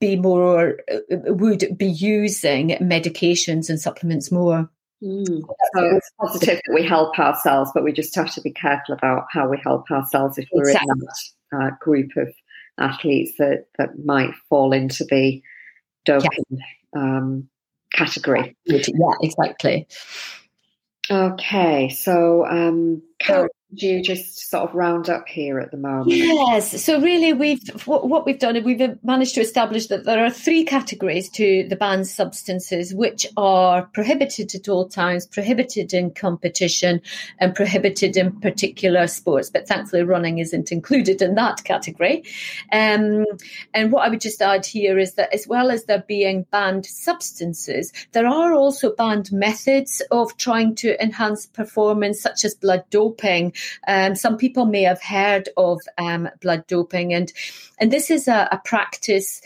[0.00, 0.78] be more,
[1.10, 4.70] would be using medications and supplements more.
[5.02, 5.42] Mm.
[5.74, 9.26] So it's positive that we help ourselves, but we just have to be careful about
[9.30, 10.88] how we help ourselves if we're exactly.
[10.90, 11.06] in
[11.52, 12.32] that uh, group of
[12.78, 15.42] athletes that, that might fall into the
[16.08, 16.64] doping yeah.
[16.96, 17.48] um,
[17.92, 18.56] category.
[18.64, 18.80] Yeah,
[19.20, 19.86] exactly.
[21.10, 26.10] Okay, so um, Karen, you just sort of round up here at the moment?
[26.10, 26.82] Yes.
[26.82, 30.30] So really, we've what, what, we've done is we've managed to establish that there are
[30.30, 37.02] three categories to the banned substances, which are prohibited at all times, prohibited in competition,
[37.40, 39.50] and prohibited in particular sports.
[39.50, 42.24] But thankfully, running isn't included in that category.
[42.72, 43.26] Um,
[43.74, 46.86] and what I would just add here is that as well as there being banned
[46.86, 53.07] substances, there are also banned methods of trying to enhance performance, such as blood doping
[53.86, 57.32] um, some people may have heard of um, blood doping, and
[57.78, 59.40] and this is a, a practice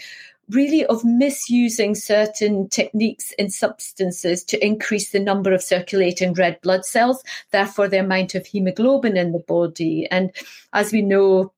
[0.50, 6.84] really of misusing certain techniques and substances to increase the number of circulating red blood
[6.84, 10.06] cells, therefore the amount of hemoglobin in the body.
[10.10, 10.30] And
[10.72, 11.52] as we know,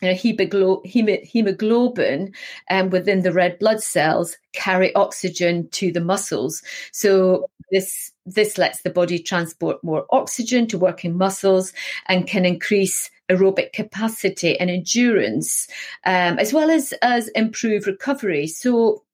[0.00, 2.32] you know, hemoglobin
[2.70, 6.62] um, within the red blood cells carry oxygen to the muscles.
[6.92, 11.72] So this this lets the body transport more oxygen to working muscles
[12.06, 15.68] and can increase aerobic capacity and endurance,
[16.04, 18.46] um, as well as as improve recovery.
[18.46, 19.04] So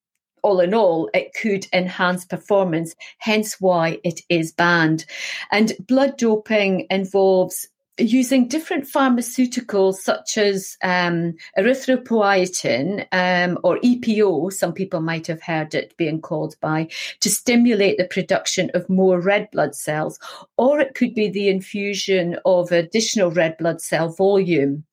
[0.42, 5.06] all in all, it could enhance performance, hence why it is banned.
[5.50, 7.66] And blood doping involves
[7.98, 15.74] using different pharmaceuticals such as um, erythropoietin um, or EPO, some people might have heard
[15.74, 16.88] it being called by,
[17.20, 20.18] to stimulate the production of more red blood cells,
[20.56, 24.84] or it could be the infusion of additional red blood cell volume.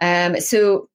[0.00, 0.88] Um, so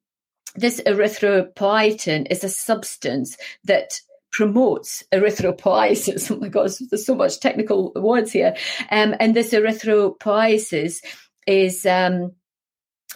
[0.55, 6.29] this erythropoietin is a substance that promotes erythropoiesis.
[6.31, 8.55] Oh my God, there's so much technical words here.
[8.91, 10.99] Um, and this erythropoiesis
[11.47, 12.33] is um,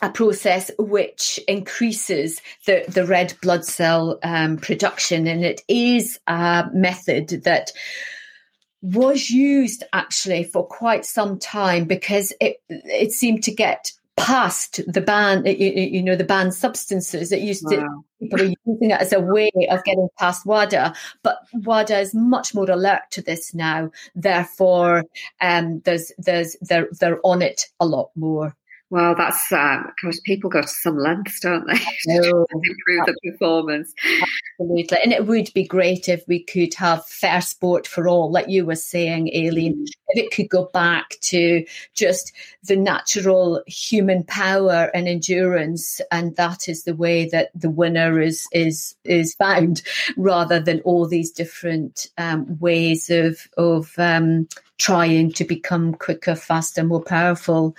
[0.01, 5.27] a process which increases the, the red blood cell um, production.
[5.27, 7.71] And it is a method that
[8.81, 15.01] was used actually for quite some time because it, it seemed to get past the
[15.01, 17.31] ban, you, you know, the banned substances.
[17.31, 17.71] It used wow.
[17.71, 20.93] to, people are using it as a way of getting past WADA,
[21.23, 23.91] but WADA is much more alert to this now.
[24.15, 25.05] Therefore,
[25.41, 28.55] um, there's, there's, they're, they're on it a lot more.
[28.91, 31.75] Well, that's um, because people go to some lengths, don't they,
[32.19, 33.93] to improve the performance.
[34.59, 38.49] Absolutely, and it would be great if we could have fair sport for all, like
[38.49, 39.77] you were saying, Aileen.
[39.77, 39.87] Mm.
[40.09, 42.33] If it could go back to just
[42.65, 48.45] the natural human power and endurance, and that is the way that the winner is
[48.51, 49.83] is is found,
[50.17, 54.49] rather than all these different um, ways of of um,
[54.81, 57.75] trying to become quicker, faster, more powerful.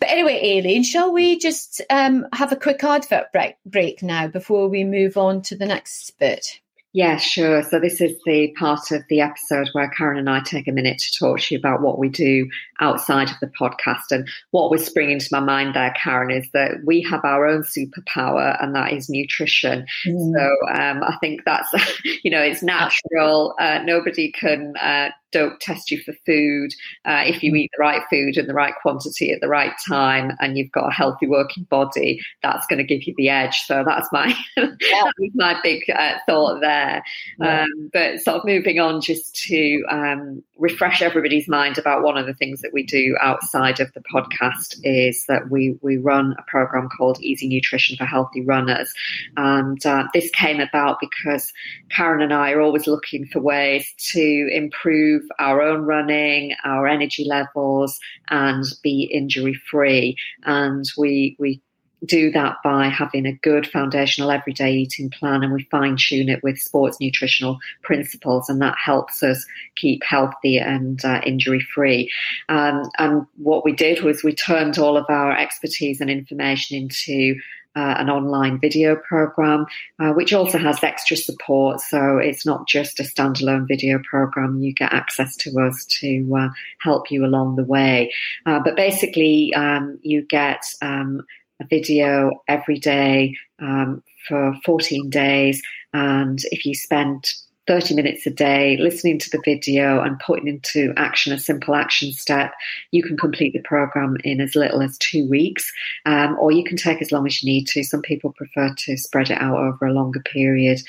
[0.00, 4.68] But anyway, Aileen, shall we just um, have a quick advert break, break now before
[4.68, 6.60] we move on to the next bit?
[6.94, 7.64] Yeah, sure.
[7.64, 11.00] So this is the part of the episode where Karen and I take a minute
[11.00, 12.48] to talk to you about what we do
[12.80, 14.12] outside of the podcast.
[14.12, 17.64] And what was springing to my mind there, Karen, is that we have our own
[17.64, 19.86] superpower, and that is nutrition.
[20.06, 20.34] Mm.
[20.34, 21.68] So um, I think that's,
[22.22, 23.56] you know, it's natural.
[23.58, 26.72] Uh, nobody can uh, don't test you for food.
[27.04, 30.32] Uh, if you eat the right food in the right quantity at the right time
[30.40, 33.58] and you've got a healthy working body, that's going to give you the edge.
[33.66, 35.10] So that's my yeah.
[35.34, 37.02] my big uh, thought there.
[37.40, 37.62] Yeah.
[37.62, 42.26] Um, but sort of moving on just to um, refresh everybody's mind about one of
[42.26, 46.42] the things that we do outside of the podcast is that we we run a
[46.48, 48.92] program called Easy Nutrition for Healthy Runners,
[49.36, 51.52] and uh, this came about because
[51.90, 57.24] Karen and I are always looking for ways to improve our own running, our energy
[57.24, 57.98] levels,
[58.28, 60.16] and be injury free.
[60.44, 61.60] And we we
[62.04, 66.42] do that by having a good foundational everyday eating plan and we fine tune it
[66.42, 69.44] with sports nutritional principles and that helps us
[69.76, 72.10] keep healthy and uh, injury free
[72.48, 77.36] um, and what we did was we turned all of our expertise and information into
[77.76, 79.66] uh, an online video program,
[79.98, 81.80] uh, which also has extra support.
[81.80, 84.60] So it's not just a standalone video program.
[84.62, 86.48] You get access to us to uh,
[86.78, 88.12] help you along the way.
[88.46, 91.26] Uh, but basically, um, you get um,
[91.60, 95.62] a video every day um, for 14 days.
[95.92, 97.24] And if you spend
[97.66, 102.12] 30 minutes a day listening to the video and putting into action a simple action
[102.12, 102.52] step,
[102.90, 105.72] you can complete the program in as little as two weeks,
[106.04, 107.82] um, or you can take as long as you need to.
[107.82, 110.80] Some people prefer to spread it out over a longer period,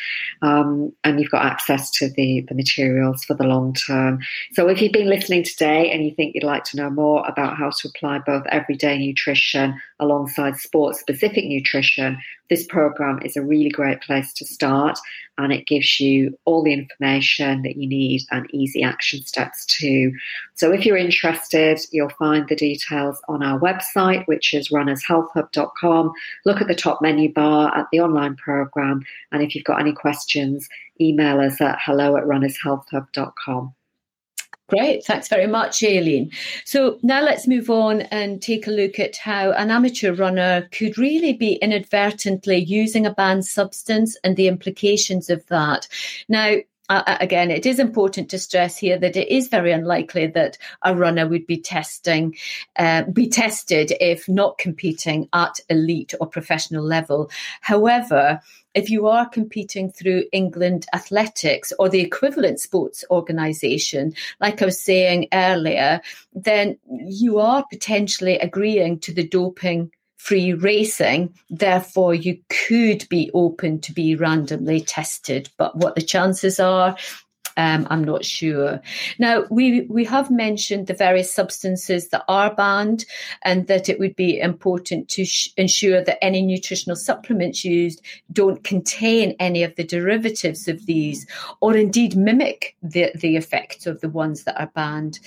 [0.42, 4.20] um, and you've got access to the, the materials for the long term.
[4.52, 7.58] So, if you've been listening today and you think you'd like to know more about
[7.58, 12.18] how to apply both everyday nutrition alongside sports specific nutrition,
[12.50, 15.00] this program is a really great place to start
[15.38, 20.12] and it gives you all the information that you need and easy action steps too.
[20.56, 26.12] So if you're interested, you'll find the details on our website, which is runnershealthhub.com.
[26.46, 29.06] Look at the top menu bar at the online program.
[29.32, 30.68] And if you've got any questions,
[31.00, 33.74] email us at hello at runnershealthhub.com.
[34.68, 36.32] Great, thanks very much, Aileen.
[36.66, 40.98] So now let's move on and take a look at how an amateur runner could
[40.98, 45.88] really be inadvertently using a banned substance and the implications of that.
[46.30, 46.56] Now,
[46.90, 50.96] uh, again, it is important to stress here that it is very unlikely that a
[50.96, 52.36] runner would be testing,
[52.76, 57.30] uh, be tested if not competing at elite or professional level.
[57.62, 58.40] However,
[58.76, 64.80] if you are competing through England Athletics or the equivalent sports organisation, like I was
[64.80, 66.02] saying earlier,
[66.34, 71.34] then you are potentially agreeing to the doping free racing.
[71.50, 75.50] Therefore, you could be open to be randomly tested.
[75.58, 76.98] But what the chances are,
[77.58, 78.82] um, I'm not sure.
[79.18, 83.06] Now, we, we have mentioned the various substances that are banned
[83.44, 88.02] and that it would be important to sh- ensure that any nutritional supplements used
[88.32, 91.26] don't contain any of the derivatives of these
[91.62, 95.20] or indeed mimic the, the effects of the ones that are banned.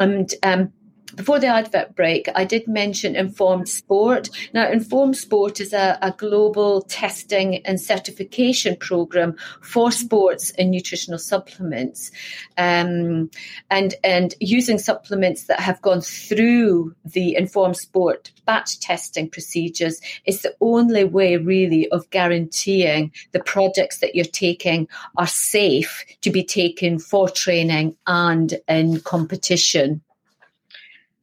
[0.00, 0.72] And um,
[1.14, 4.28] before the advert break, I did mention Informed Sport.
[4.52, 11.18] Now, Informed Sport is a, a, global testing and certification program for sports and nutritional
[11.18, 12.10] supplements,
[12.58, 13.30] um,
[13.70, 20.42] and and using supplements that have gone through the Informed Sport batch testing procedures is
[20.42, 26.42] the only way, really, of guaranteeing the products that you're taking are safe to be
[26.42, 30.00] taken for training and in competition.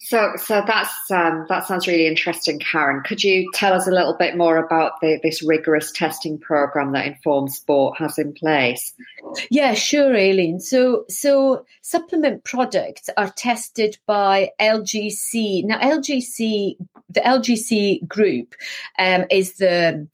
[0.06, 3.04] So, so that's um, that sounds really interesting, Karen.
[3.04, 7.06] Could you tell us a little bit more about the, this rigorous testing program that
[7.06, 8.94] Informed Sport has in place?
[9.50, 10.60] Yeah, sure, Aileen.
[10.60, 15.64] So, so supplement products are tested by LGC.
[15.64, 16.76] Now, LGC,
[17.10, 18.56] the LGC group,
[19.00, 20.08] um, is the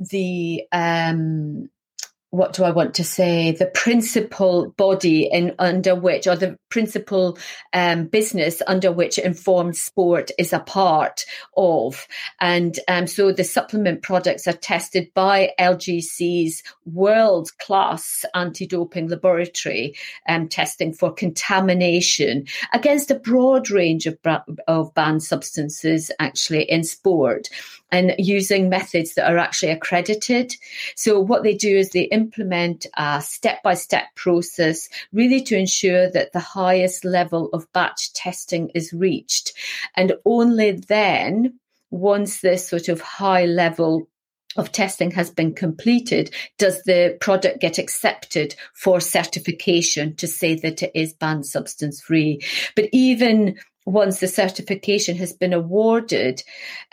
[0.00, 1.70] the um,
[2.36, 3.52] what do I want to say?
[3.52, 7.38] The principal body in under which, or the principal
[7.72, 11.24] um, business under which informed sport is a part
[11.56, 12.06] of,
[12.40, 19.94] and um, so the supplement products are tested by LGC's world class anti doping laboratory,
[20.28, 24.18] um, testing for contamination against a broad range of
[24.68, 27.48] of banned substances, actually in sport
[27.90, 30.54] and using methods that are actually accredited.
[30.96, 36.10] So what they do is they implement a step by step process really to ensure
[36.10, 39.52] that the highest level of batch testing is reached.
[39.94, 41.58] And only then,
[41.90, 44.08] once this sort of high level
[44.56, 50.82] of testing has been completed, does the product get accepted for certification to say that
[50.82, 52.40] it is banned substance free?
[52.74, 56.42] But even once the certification has been awarded,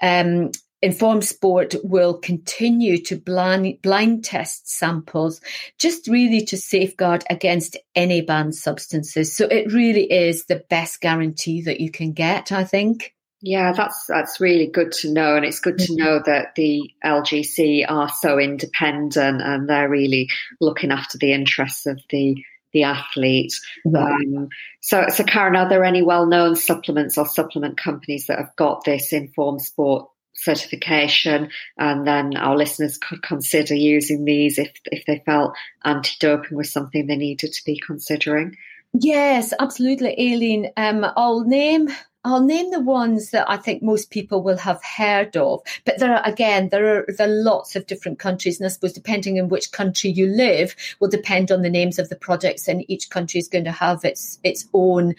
[0.01, 0.51] um,
[0.84, 5.39] Informed Sport will continue to blind, blind test samples
[5.79, 9.34] just really to safeguard against any banned substances.
[9.34, 13.13] So it really is the best guarantee that you can get, I think.
[13.39, 16.03] Yeah, that's that's really good to know, and it's good to mm-hmm.
[16.03, 20.29] know that the LGC are so independent and they're really
[20.59, 23.53] looking after the interests of the the athlete.
[23.86, 24.49] Um,
[24.81, 29.13] so, so Karen, are there any well-known supplements or supplement companies that have got this
[29.13, 30.09] informed sport
[30.43, 31.49] certification?
[31.77, 37.07] And then our listeners could consider using these if if they felt anti-doping was something
[37.07, 38.57] they needed to be considering.
[38.93, 40.71] Yes, absolutely, Aileen.
[40.77, 41.89] Um, I'll name
[42.25, 45.61] I'll name the ones that I think most people will have heard of.
[45.83, 48.59] But there are, again, there are, there are lots of different countries.
[48.59, 52.07] And I suppose depending on which country you live will depend on the names of
[52.07, 55.15] the products, And each country is going to have its, its own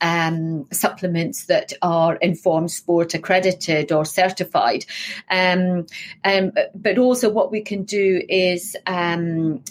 [0.00, 4.84] um, supplements that are informed sport accredited or certified.
[5.30, 5.86] Um,
[6.24, 9.62] um, but also, what we can do is um,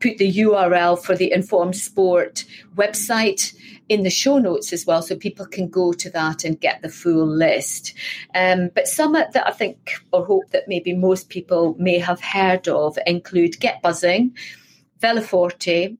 [0.00, 2.44] put the URL for the informed sport
[2.76, 3.54] website
[3.88, 6.88] in the show notes as well, so people can go to that and get the
[6.88, 7.94] full list.
[8.34, 12.68] Um, but some that I think or hope that maybe most people may have heard
[12.68, 14.36] of include Get Buzzing,
[15.00, 15.96] Veloforte,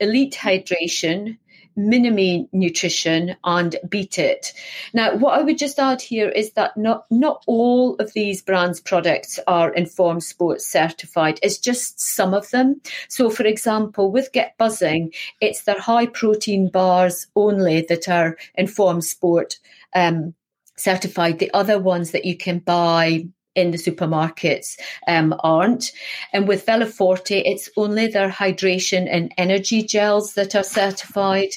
[0.00, 1.38] Elite Hydration,
[1.76, 4.52] Minami Nutrition and Beet It.
[4.92, 8.80] Now, what I would just add here is that not not all of these brands'
[8.80, 11.38] products are Informed Sports certified.
[11.42, 12.80] It's just some of them.
[13.08, 19.04] So, for example, with Get Buzzing, it's their high protein bars only that are Informed
[19.04, 19.58] Sport
[19.94, 20.34] um,
[20.76, 21.38] certified.
[21.38, 25.92] The other ones that you can buy in the supermarkets um, aren't.
[26.32, 31.50] And with Veloforte, it's only their hydration and energy gels that are certified.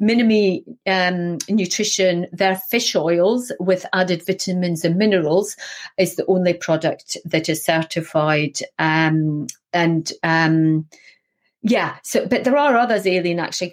[0.00, 5.56] Minami um, Nutrition, their fish oils with added vitamins and minerals
[5.98, 8.58] is the only product that is certified.
[8.78, 10.88] Um, and um,
[11.62, 13.38] yeah, so but there are others, Aileen.
[13.38, 13.72] Actually,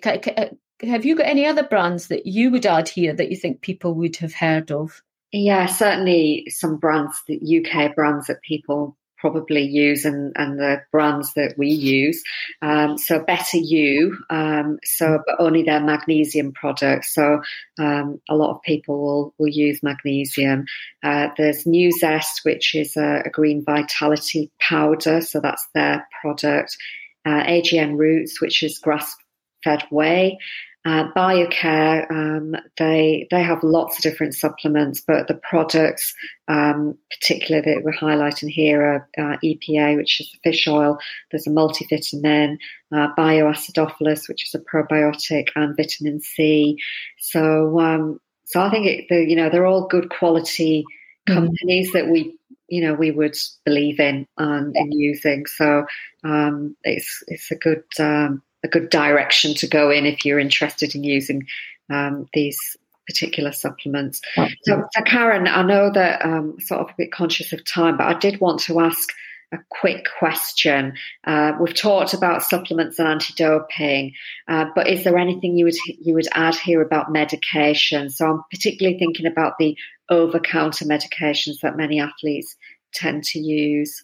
[0.84, 3.93] have you got any other brands that you would add here that you think people
[3.95, 5.01] would have heard of?
[5.32, 11.34] Yeah, certainly some brands, the UK brands that people probably use and, and the brands
[11.36, 12.22] that we use.
[12.62, 17.14] Um, so Better You, um, so but only their magnesium products.
[17.14, 17.42] So
[17.80, 20.66] um, a lot of people will, will use magnesium.
[21.04, 25.22] Uh, there's Nuzest, which is a, a, green vitality powder.
[25.22, 26.76] So that's their product.
[27.24, 29.16] Uh, AGN Roots, which is grass
[29.64, 30.40] fed whey.
[30.84, 36.16] Uh, BioCare, um, they they have lots of different supplements, but the products,
[36.48, 40.98] um, particularly that we're highlighting here, are uh, EPA, which is the fish oil.
[41.30, 42.58] There's a multivitamin,
[42.92, 46.78] uh, Bioacidophilus, which is a probiotic, and vitamin C.
[47.20, 50.84] So, um, so I think it, the, you know they're all good quality
[51.30, 51.34] mm-hmm.
[51.36, 52.36] companies that we
[52.70, 55.46] you know we would believe in and in using.
[55.46, 55.86] So
[56.24, 60.95] um, it's it's a good um, a good direction to go in if you're interested
[60.95, 61.47] in using
[61.89, 64.22] um, these particular supplements.
[64.36, 68.07] So, so, Karen, I know that um, sort of a bit conscious of time, but
[68.07, 69.09] I did want to ask
[69.51, 70.93] a quick question.
[71.26, 74.14] Uh, we've talked about supplements and anti-doping,
[74.47, 78.09] uh, but is there anything you would you would add here about medication?
[78.09, 79.76] So I'm particularly thinking about the
[80.09, 82.55] over-counter medications that many athletes
[82.93, 84.03] tend to use.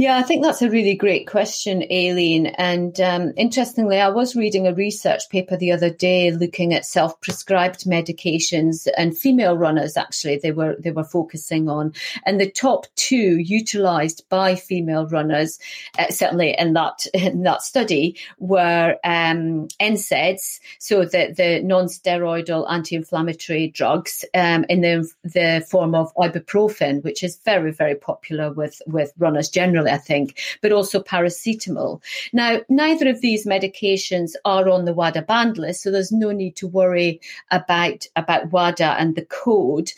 [0.00, 2.46] Yeah, I think that's a really great question, Aileen.
[2.46, 7.84] And um, interestingly, I was reading a research paper the other day looking at self-prescribed
[7.84, 9.98] medications and female runners.
[9.98, 11.92] Actually, they were they were focusing on,
[12.24, 15.58] and the top two utilised by female runners,
[15.98, 23.68] uh, certainly in that in that study, were um, NSAIDs, so the the non-steroidal anti-inflammatory
[23.68, 29.12] drugs um, in the the form of ibuprofen, which is very very popular with with
[29.18, 32.02] runners generally I think, but also paracetamol.
[32.32, 36.56] Now, neither of these medications are on the WADA banned list, so there's no need
[36.56, 37.20] to worry
[37.50, 39.92] about, about WADA and the code.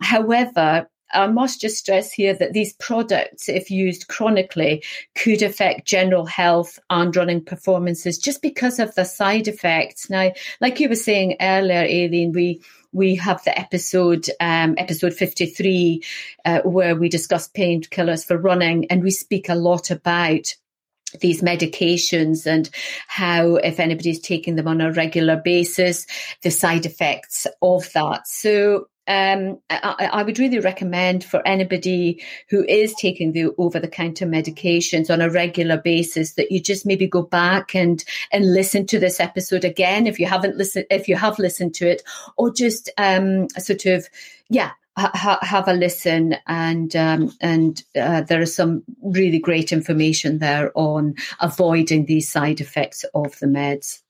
[0.00, 4.84] However, I must just stress here that these products, if used chronically,
[5.14, 10.10] could affect general health and running performances just because of the side effects.
[10.10, 12.60] Now, like you were saying earlier, Aileen, we
[12.92, 16.02] we have the episode, um, episode 53,
[16.44, 20.54] uh, where we discuss painkillers for running, and we speak a lot about
[21.20, 22.68] these medications and
[23.06, 26.06] how if anybody's taking them on a regular basis
[26.42, 28.26] the side effects of that.
[28.28, 33.88] So um, I, I, would really recommend for anybody who is taking the over the
[33.88, 38.86] counter medications on a regular basis that you just maybe go back and and listen
[38.86, 42.02] to this episode again if you haven't listened if you have listened to it
[42.36, 44.06] or just um, sort of
[44.50, 50.38] yeah ha- have a listen and um, and uh, there is some really great information
[50.38, 54.02] there on avoiding these side effects of the meds.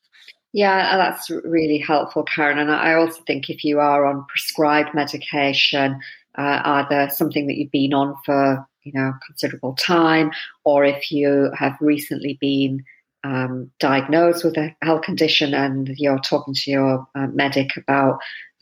[0.52, 2.58] Yeah, that's really helpful, Karen.
[2.58, 6.00] And I also think if you are on prescribed medication,
[6.36, 10.30] uh, either something that you've been on for you know considerable time,
[10.64, 12.82] or if you have recently been
[13.24, 18.18] um, diagnosed with a health condition and you're talking to your uh, medic about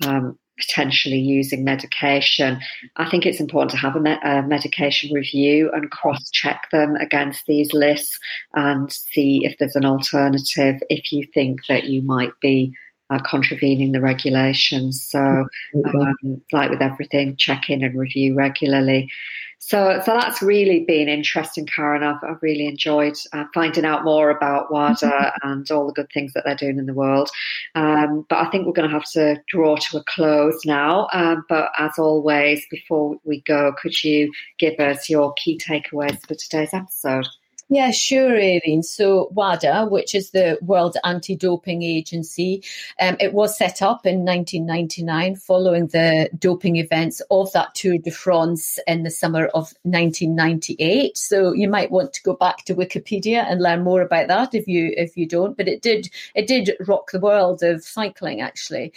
[0.06, 2.60] um, potentially using medication,
[2.96, 6.96] I think it's important to have a, me- a medication review and cross check them
[6.96, 8.18] against these lists
[8.54, 12.74] and see if there's an alternative if you think that you might be
[13.10, 15.02] uh, contravening the regulations.
[15.02, 15.46] So,
[15.84, 19.10] um, like with everything, check in and review regularly.
[19.58, 22.02] So, so that's really been interesting, Karen.
[22.02, 26.34] I've, I've really enjoyed uh, finding out more about WADA and all the good things
[26.34, 27.30] that they're doing in the world.
[27.74, 31.08] Um, but I think we're going to have to draw to a close now.
[31.12, 36.34] Um, but as always, before we go, could you give us your key takeaways for
[36.34, 37.26] today's episode?
[37.68, 38.84] Yeah, sure, Aileen.
[38.84, 42.62] So WADA, which is the World Anti-Doping Agency,
[43.00, 48.12] um, it was set up in 1999 following the doping events of that Tour de
[48.12, 51.18] France in the summer of 1998.
[51.18, 54.68] So you might want to go back to Wikipedia and learn more about that if
[54.68, 55.56] you if you don't.
[55.56, 58.92] But it did it did rock the world of cycling actually.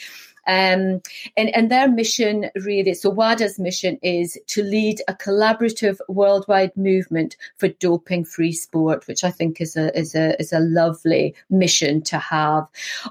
[0.48, 1.02] Um,
[1.38, 7.38] and, and their mission really, so WADA's mission is to lead a collaborative worldwide movement
[7.58, 12.02] for doping free sport, which I think is a, is a, is a lovely mission
[12.04, 12.68] to have.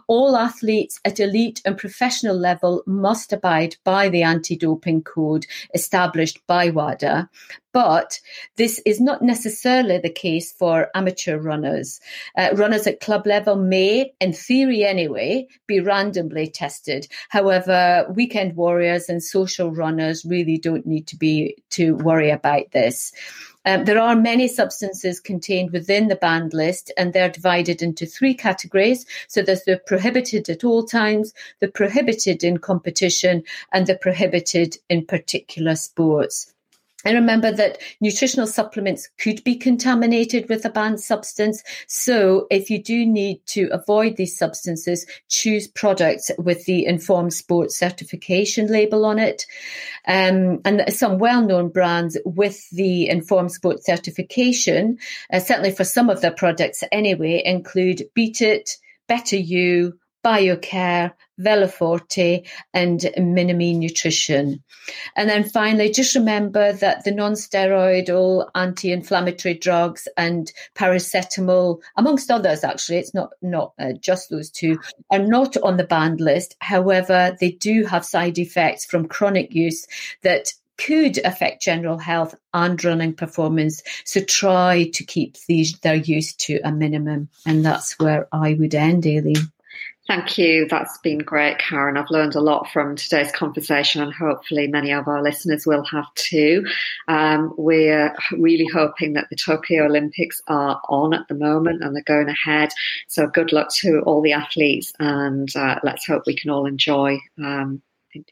[0.07, 6.71] All athletes at elite and professional level must abide by the anti-doping code established by
[6.71, 7.29] WADA,
[7.73, 8.21] but
[8.57, 12.01] this is not necessarily the case for amateur runners.
[12.37, 17.07] Uh, runners at club level may, in theory anyway, be randomly tested.
[17.29, 23.13] However, weekend warriors and social runners really don't need to be to worry about this.
[23.65, 28.33] Um, there are many substances contained within the banned list, and they're divided into three
[28.33, 29.05] categories.
[29.27, 33.43] So there's the prohibited at all times, the prohibited in competition,
[33.73, 36.55] and the prohibited in particular sports.
[37.05, 41.63] And remember that nutritional supplements could be contaminated with a banned substance.
[41.87, 47.79] So if you do need to avoid these substances, choose products with the informed sports
[47.79, 49.47] certification label on it.
[50.09, 54.99] Um, and some well-known brands with the informed sports certification,
[55.33, 58.77] uh, certainly for some of their products anyway, include Beet It,
[59.07, 64.63] Better You, BioCare, Veloforte, and Minami Nutrition.
[65.17, 72.99] And then finally, just remember that the non-steroidal anti-inflammatory drugs and paracetamol, amongst others, actually,
[72.99, 74.79] it's not not uh, just those two,
[75.11, 76.57] are not on the banned list.
[76.61, 79.87] However, they do have side effects from chronic use
[80.23, 83.83] that could affect general health and running performance.
[84.05, 87.29] So try to keep these their use to a minimum.
[87.45, 89.51] And that's where I would end, Aileen.
[90.09, 90.67] Thank you.
[90.67, 91.99] That's been great, Karen.
[91.99, 96.07] I've learned a lot from today's conversation, and hopefully, many of our listeners will have
[96.15, 96.67] too.
[97.09, 102.03] Um, we're really hoping that the Tokyo Olympics are on at the moment and they're
[102.05, 102.71] going ahead.
[103.09, 107.19] So, good luck to all the athletes, and uh, let's hope we can all enjoy.
[107.45, 107.83] Um,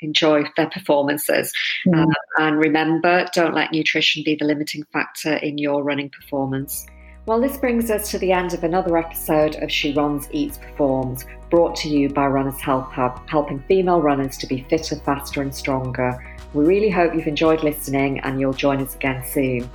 [0.00, 1.52] enjoy their performances.
[1.86, 2.10] Mm.
[2.38, 6.86] And remember, don't let nutrition be the limiting factor in your running performance.
[7.26, 11.24] Well, this brings us to the end of another episode of She Runs, Eats, Performs,
[11.50, 15.52] brought to you by Runners Health Hub, helping female runners to be fitter, faster, and
[15.52, 16.24] stronger.
[16.54, 19.68] We really hope you've enjoyed listening and you'll join us again soon.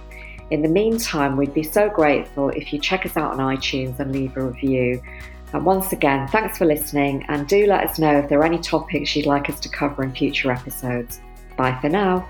[0.52, 4.14] In the meantime, we'd be so grateful if you check us out on iTunes and
[4.14, 5.04] leave a review.
[5.52, 8.60] And once again, thanks for listening and do let us know if there are any
[8.60, 11.20] topics you'd like us to cover in future episodes.
[11.58, 12.30] Bye for now.